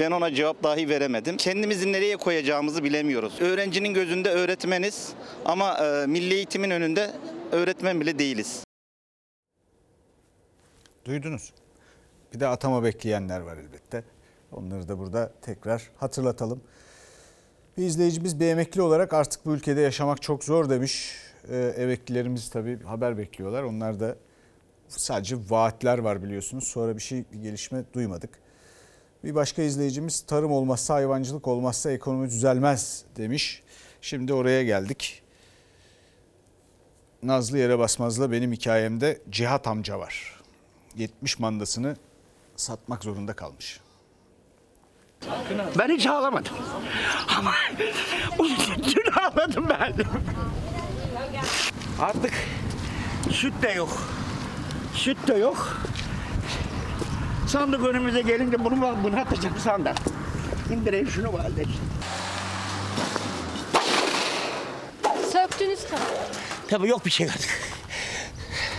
[0.00, 1.36] Ben ona cevap dahi veremedim.
[1.36, 3.40] Kendimizi nereye koyacağımızı bilemiyoruz.
[3.40, 5.12] Öğrencinin gözünde öğretmeniz
[5.44, 7.10] ama e, milli eğitimin önünde
[7.52, 8.64] öğretmen bile değiliz.
[11.04, 11.52] Duydunuz.
[12.34, 14.04] Bir de atama bekleyenler var elbette.
[14.52, 16.60] Onları da burada tekrar hatırlatalım.
[17.78, 21.14] Bir izleyicimiz bir emekli olarak artık bu ülkede yaşamak çok zor demiş.
[21.48, 23.62] Ee, emeklilerimiz tabii haber bekliyorlar.
[23.62, 24.16] Onlar da
[24.88, 26.64] sadece vaatler var biliyorsunuz.
[26.64, 28.30] Sonra bir şey bir gelişme duymadık.
[29.24, 33.62] Bir başka izleyicimiz tarım olmazsa hayvancılık olmazsa ekonomi düzelmez demiş.
[34.00, 35.22] Şimdi oraya geldik.
[37.22, 40.42] Nazlı yere basmazla benim hikayemde Cihat amca var.
[40.96, 41.96] 70 mandasını
[42.56, 43.80] satmak zorunda kalmış.
[45.78, 46.52] Ben hiç ağlamadım.
[47.38, 47.52] Ama
[48.78, 49.94] dün ağladım ben.
[52.00, 52.32] Artık
[53.30, 54.02] süt de yok.
[54.94, 55.76] Süt de yok.
[57.48, 59.96] Sandık önümüze gelince bunu bunu atacağım sandık.
[60.70, 61.64] İndireyim şunu valide.
[65.32, 66.00] Söktünüz tabii.
[66.68, 67.50] Tabii yok bir şey artık.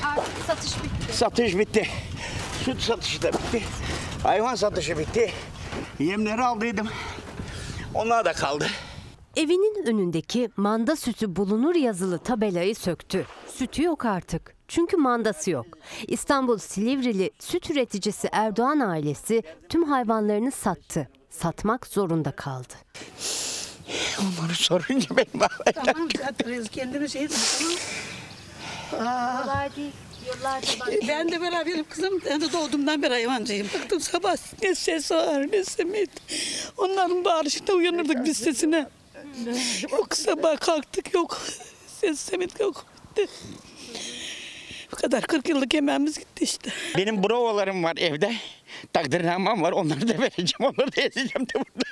[0.03, 1.17] Artık satış bitti.
[1.17, 1.87] Satış bitti.
[2.65, 3.63] Süt satışı da bitti.
[4.23, 5.33] Hayvan satışı bitti.
[5.99, 6.87] Yemleri aldıydım.
[7.93, 8.67] Onlar da kaldı.
[9.35, 13.25] Evinin önündeki manda sütü bulunur yazılı tabelayı söktü.
[13.55, 14.55] Sütü yok artık.
[14.67, 15.65] Çünkü mandası yok.
[16.07, 21.07] İstanbul Silivrili süt üreticisi Erdoğan ailesi tüm hayvanlarını sattı.
[21.29, 22.73] Satmak zorunda kaldı.
[24.21, 25.85] Onları sorunca benim ağlayacağım.
[25.85, 27.27] Tamam satırız kendimiz şey
[28.91, 29.91] Kolay değil.
[30.27, 32.21] Yıllardır Ben de beraberim kızım.
[32.25, 33.67] Ben de doğduğumdan beri hayvancıyım.
[33.73, 36.09] Baktım sabah ne ses var ne simit.
[36.77, 38.87] Onların bağırışında uyanırdık biz sesine.
[39.91, 41.41] Yok sabah kalktık yok.
[42.01, 42.85] Ses simit yok.
[44.91, 46.71] Bu kadar 40 yıllık emeğimiz gitti işte.
[46.97, 48.33] Benim brovalarım var evde.
[48.93, 49.71] Takdirnamem var.
[49.71, 50.59] Onları da vereceğim.
[50.59, 51.85] Onları da ezeceğim de burada.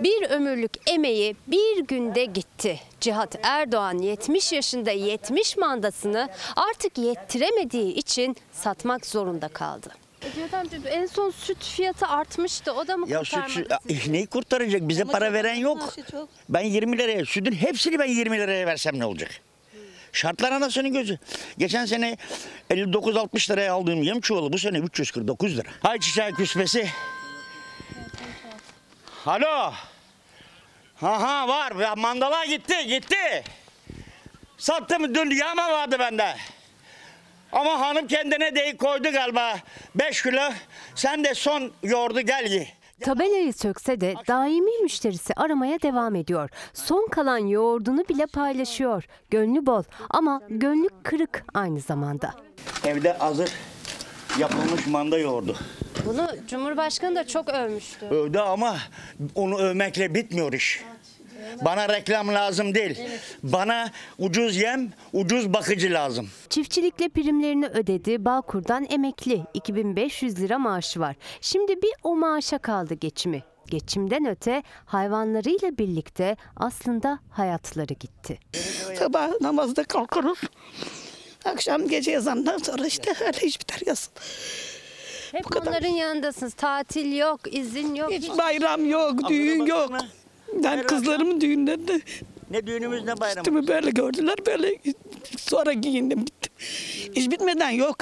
[0.00, 2.80] Bir ömürlük emeği bir günde gitti.
[3.00, 9.88] Cihat Erdoğan 70 yaşında 70 mandasını artık yettiremediği için satmak zorunda kaldı.
[10.34, 12.72] Cihat amca en son süt fiyatı artmıştı.
[12.72, 14.00] O da mı Ya süt, kurtarmadı sizi?
[14.00, 14.88] süt neyi kurtaracak?
[14.88, 15.94] Bize para veren yok.
[16.48, 19.30] Ben 20 liraya, sütün hepsini ben 20 liraya versem ne olacak?
[20.12, 21.18] Şartlar anasının gözü.
[21.58, 22.16] Geçen sene
[22.70, 25.68] 59-60 liraya aldığım yem çuvalı bu sene 349 lira.
[25.82, 26.88] Hay çiçeği küspesi.
[29.26, 29.72] Alo.
[31.00, 31.72] Ha ha var.
[31.72, 33.44] Ya mandala gitti gitti.
[34.58, 36.34] Sattım dün yağma vardı bende.
[37.52, 39.56] Ama hanım kendine deyik koydu galiba.
[39.94, 40.50] 5 kilo.
[40.94, 42.68] Sen de son yoğurdu gel ye.
[43.04, 46.50] Tabelayı sökse de daimi müşterisi aramaya devam ediyor.
[46.74, 49.04] Son kalan yoğurdunu bile paylaşıyor.
[49.30, 52.34] Gönlü bol ama gönlü kırık aynı zamanda.
[52.84, 53.50] Evde hazır
[54.38, 55.56] yapılmış manda yoğurdu.
[56.06, 58.06] Bunu Cumhurbaşkanı da çok övmüştü.
[58.06, 58.76] Övdü ama
[59.34, 60.82] onu övmekle bitmiyor iş.
[61.64, 62.98] Bana reklam lazım değil.
[63.42, 66.30] Bana ucuz yem, ucuz bakıcı lazım.
[66.50, 68.24] Çiftçilikle primlerini ödedi.
[68.24, 69.42] Bağkur'dan emekli.
[69.54, 71.16] 2500 lira maaşı var.
[71.40, 73.42] Şimdi bir o maaşa kaldı geçimi.
[73.66, 78.38] Geçimden öte hayvanlarıyla birlikte aslında hayatları gitti.
[78.98, 80.38] Sabah namazda kalkarız.
[81.44, 84.12] Akşam gece ezandan sonra işte öyle iş biter yazın.
[85.32, 86.54] Hep onların yanındasınız.
[86.54, 88.10] Tatil yok, izin yok.
[88.10, 89.92] Hiç bayram yok, düğün yok.
[90.64, 92.00] Ben kızlarımın düğünlerinde
[92.50, 93.36] Ne düğünümüz ne bayramımız.
[93.36, 94.74] üstümü böyle gördüler böyle
[95.38, 96.52] sonra giyindim bittim.
[97.14, 97.96] İş bitmeden yok.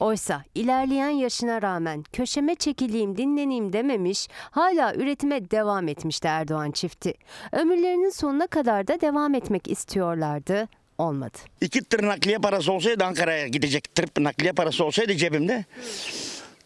[0.00, 7.14] Oysa ilerleyen yaşına rağmen köşeme çekileyim dinleneyim dememiş, hala üretime devam etmişti Erdoğan çifti.
[7.52, 10.68] Ömürlerinin sonuna kadar da devam etmek istiyorlardı.
[10.98, 11.38] Olmadı.
[11.60, 15.64] İki tır nakliye parası olsaydı Ankara'ya gidecek tır nakliye parası olsaydı cebimde.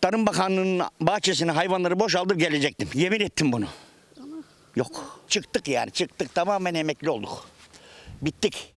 [0.01, 2.89] Tarım Bakanlığı'nın bahçesine hayvanları boşaltıp gelecektim.
[2.95, 3.67] Yemin ettim bunu.
[4.77, 5.21] Yok.
[5.29, 7.47] Çıktık yani çıktık tamamen emekli olduk.
[8.23, 8.75] Bittik.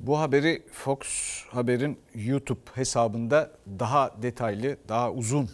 [0.00, 0.98] Bu haberi Fox
[1.50, 5.50] Haber'in YouTube hesabında daha detaylı, daha uzun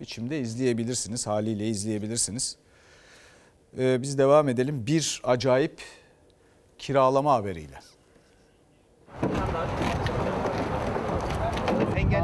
[0.00, 1.26] biçimde izleyebilirsiniz.
[1.26, 2.56] Haliyle izleyebilirsiniz.
[3.78, 4.86] Ee, biz devam edelim.
[4.86, 5.82] Bir acayip
[6.78, 7.80] kiralama haberiyle.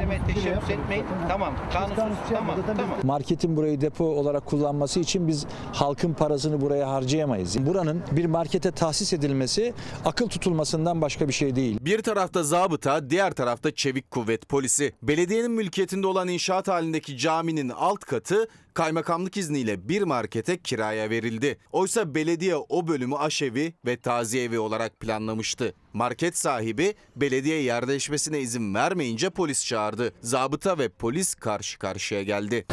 [0.03, 1.05] Engelleme teşebbüs etmeyin.
[1.29, 1.55] Tamam.
[1.73, 2.17] Kanunsuz.
[2.33, 2.57] Tamam.
[2.67, 2.99] Tamam.
[3.03, 7.67] Marketin burayı depo olarak kullanması için biz halkın parasını buraya harcayamayız.
[7.67, 9.75] Buranın bir markete tahsis edilmesi
[10.05, 11.79] akıl tutulmasından başka bir şey değil.
[11.81, 14.93] Bir tarafta zabıta, diğer tarafta çevik kuvvet polisi.
[15.03, 21.59] Belediyenin mülkiyetinde olan inşaat halindeki caminin alt katı kaymakamlık izniyle bir markete kiraya verildi.
[21.73, 25.75] Oysa belediye o bölümü aşevi ve taziye evi olarak planlamıştı.
[25.93, 30.13] Market sahibi belediye yer değişmesine izin vermeyince polis çağırdı.
[30.21, 32.67] Zabıta ve polis karşı karşıya geldi.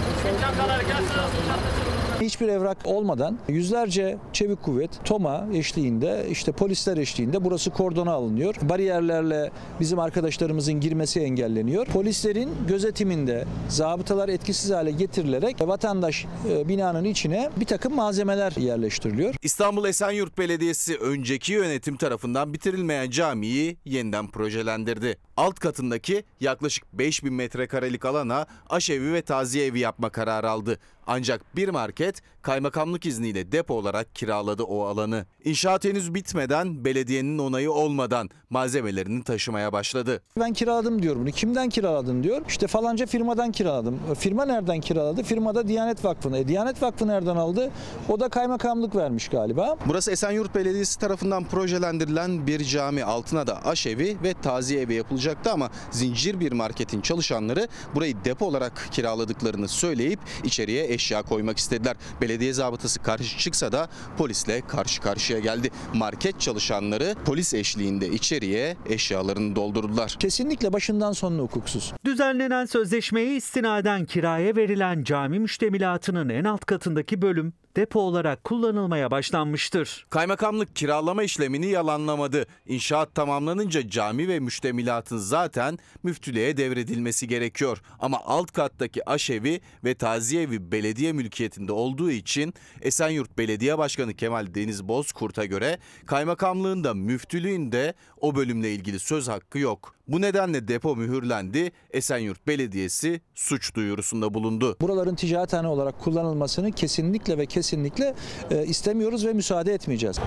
[0.87, 1.88] Gelsin.
[2.21, 8.55] Hiçbir evrak olmadan yüzlerce çevik kuvvet TOMA eşliğinde işte polisler eşliğinde burası kordona alınıyor.
[8.61, 11.85] Bariyerlerle bizim arkadaşlarımızın girmesi engelleniyor.
[11.85, 19.35] Polislerin gözetiminde zabıtalar etkisiz hale getirilerek vatandaş e, binanın içine bir takım malzemeler yerleştiriliyor.
[19.41, 25.17] İstanbul Esenyurt Belediyesi önceki yönetim tarafından bitirilmeyen camiyi yeniden projelendirdi.
[25.37, 30.79] Alt katındaki yaklaşık 5000 metrekarelik alana aşevi ve taziye evi yapma kararı aldı.
[31.11, 35.25] Ancak bir market kaymakamlık izniyle depo olarak kiraladı o alanı.
[35.43, 40.23] İnşaat henüz bitmeden belediyenin onayı olmadan malzemelerini taşımaya başladı.
[40.39, 41.31] Ben kiraladım diyor bunu.
[41.31, 42.41] Kimden kiraladın diyor.
[42.47, 43.99] İşte falanca firmadan kiraladım.
[44.11, 45.23] E, Firma nereden kiraladı?
[45.23, 46.37] Firma da Diyanet Vakfı'na.
[46.37, 47.71] E, Diyanet Vakfı nereden aldı?
[48.09, 49.77] O da kaymakamlık vermiş galiba.
[49.87, 53.03] Burası Esenyurt Belediyesi tarafından projelendirilen bir cami.
[53.03, 58.87] Altına da aşevi ve taziye evi yapılacaktı ama zincir bir marketin çalışanları burayı depo olarak
[58.91, 61.95] kiraladıklarını söyleyip içeriye eşya koymak istediler.
[62.21, 65.69] Belediye zabıtası karşı çıksa da polisle karşı karşıya geldi.
[65.93, 70.15] Market çalışanları polis eşliğinde içeriye eşyalarını doldurdular.
[70.19, 71.93] Kesinlikle başından sonuna hukuksuz.
[72.05, 80.05] Düzenlenen sözleşmeye istinaden kiraya verilen cami müştemilatının en alt katındaki bölüm depo olarak kullanılmaya başlanmıştır.
[80.09, 82.45] Kaymakamlık kiralama işlemini yalanlamadı.
[82.65, 87.81] İnşaat tamamlanınca cami ve müştemilatın zaten müftülüğe devredilmesi gerekiyor.
[87.99, 94.55] Ama alt kattaki aşevi ve taziye evi belediye mülkiyetinde olduğu için Esenyurt Belediye Başkanı Kemal
[94.55, 99.95] Deniz Bozkurt'a göre kaymakamlığın da müftülüğün de o bölümle ilgili söz hakkı yok.
[100.07, 101.71] Bu nedenle depo mühürlendi.
[101.91, 104.77] Esenyurt Belediyesi suç duyurusunda bulundu.
[104.81, 108.15] Buraların ticarethane olarak kullanılmasını kesinlikle ve kesinlikle
[108.51, 110.19] e, istemiyoruz ve müsaade etmeyeceğiz.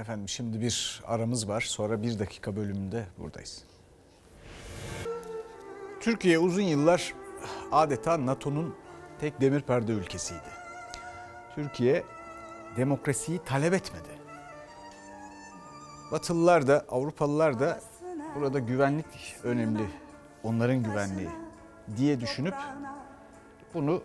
[0.00, 1.60] Efendim şimdi bir aramız var.
[1.60, 3.62] Sonra bir dakika bölümünde buradayız.
[6.00, 7.14] Türkiye uzun yıllar
[7.72, 8.74] adeta NATO'nun
[9.20, 10.48] tek demir perde ülkesiydi.
[11.54, 12.04] Türkiye
[12.76, 14.08] demokrasiyi talep etmedi.
[16.12, 17.80] Batılılar da Avrupalılar da
[18.34, 19.86] burada güvenlik önemli,
[20.42, 21.28] onların güvenliği
[21.96, 22.54] diye düşünüp
[23.74, 24.02] bunu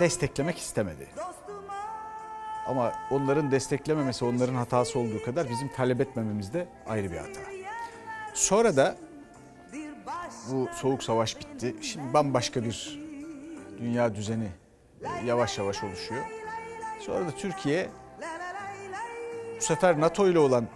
[0.00, 1.08] desteklemek istemedi.
[2.66, 7.40] Ama onların desteklememesi onların hatası olduğu kadar bizim talep etmememiz de ayrı bir hata.
[8.34, 8.96] Sonra da
[10.50, 11.76] bu soğuk savaş bitti.
[11.82, 13.00] Şimdi bambaşka bir
[13.78, 14.48] dünya düzeni
[15.02, 16.24] e, yavaş yavaş oluşuyor.
[17.06, 17.88] Sonra da Türkiye
[19.56, 20.66] bu sefer NATO ile olan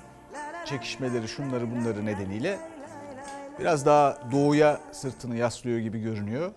[0.64, 2.58] çekişmeleri, şunları bunları nedeniyle
[3.58, 6.52] biraz daha doğuya sırtını yaslıyor gibi görünüyor.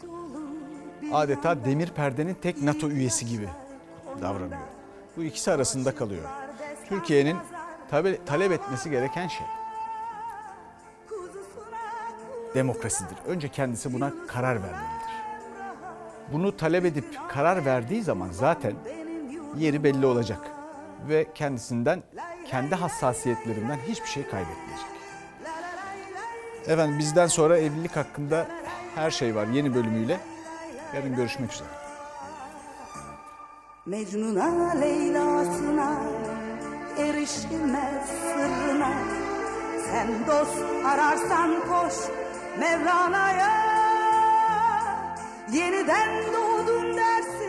[1.13, 3.49] Adeta demir perdenin tek NATO üyesi gibi
[4.21, 4.61] davranıyor.
[5.17, 6.23] Bu ikisi arasında kalıyor.
[6.89, 7.37] Türkiye'nin
[8.25, 9.47] talep etmesi gereken şey
[12.55, 13.17] demokrasidir.
[13.27, 15.11] Önce kendisi buna karar vermelidir.
[16.33, 18.73] Bunu talep edip karar verdiği zaman zaten
[19.57, 20.51] yeri belli olacak
[21.09, 22.03] ve kendisinden,
[22.47, 24.85] kendi hassasiyetlerinden hiçbir şey kaybetmeyecek.
[26.67, 28.47] Efendim bizden sonra evlilik hakkında
[28.95, 30.19] her şey var yeni bölümüyle.
[30.95, 31.67] Yarın görüşmek üzere.
[33.85, 35.97] Mecnun'a Leyla'sına
[36.97, 38.93] erişilmez sırrına
[39.91, 41.93] Sen dost ararsan koş
[42.59, 43.71] Mevlana'ya
[45.53, 46.50] Yeniden der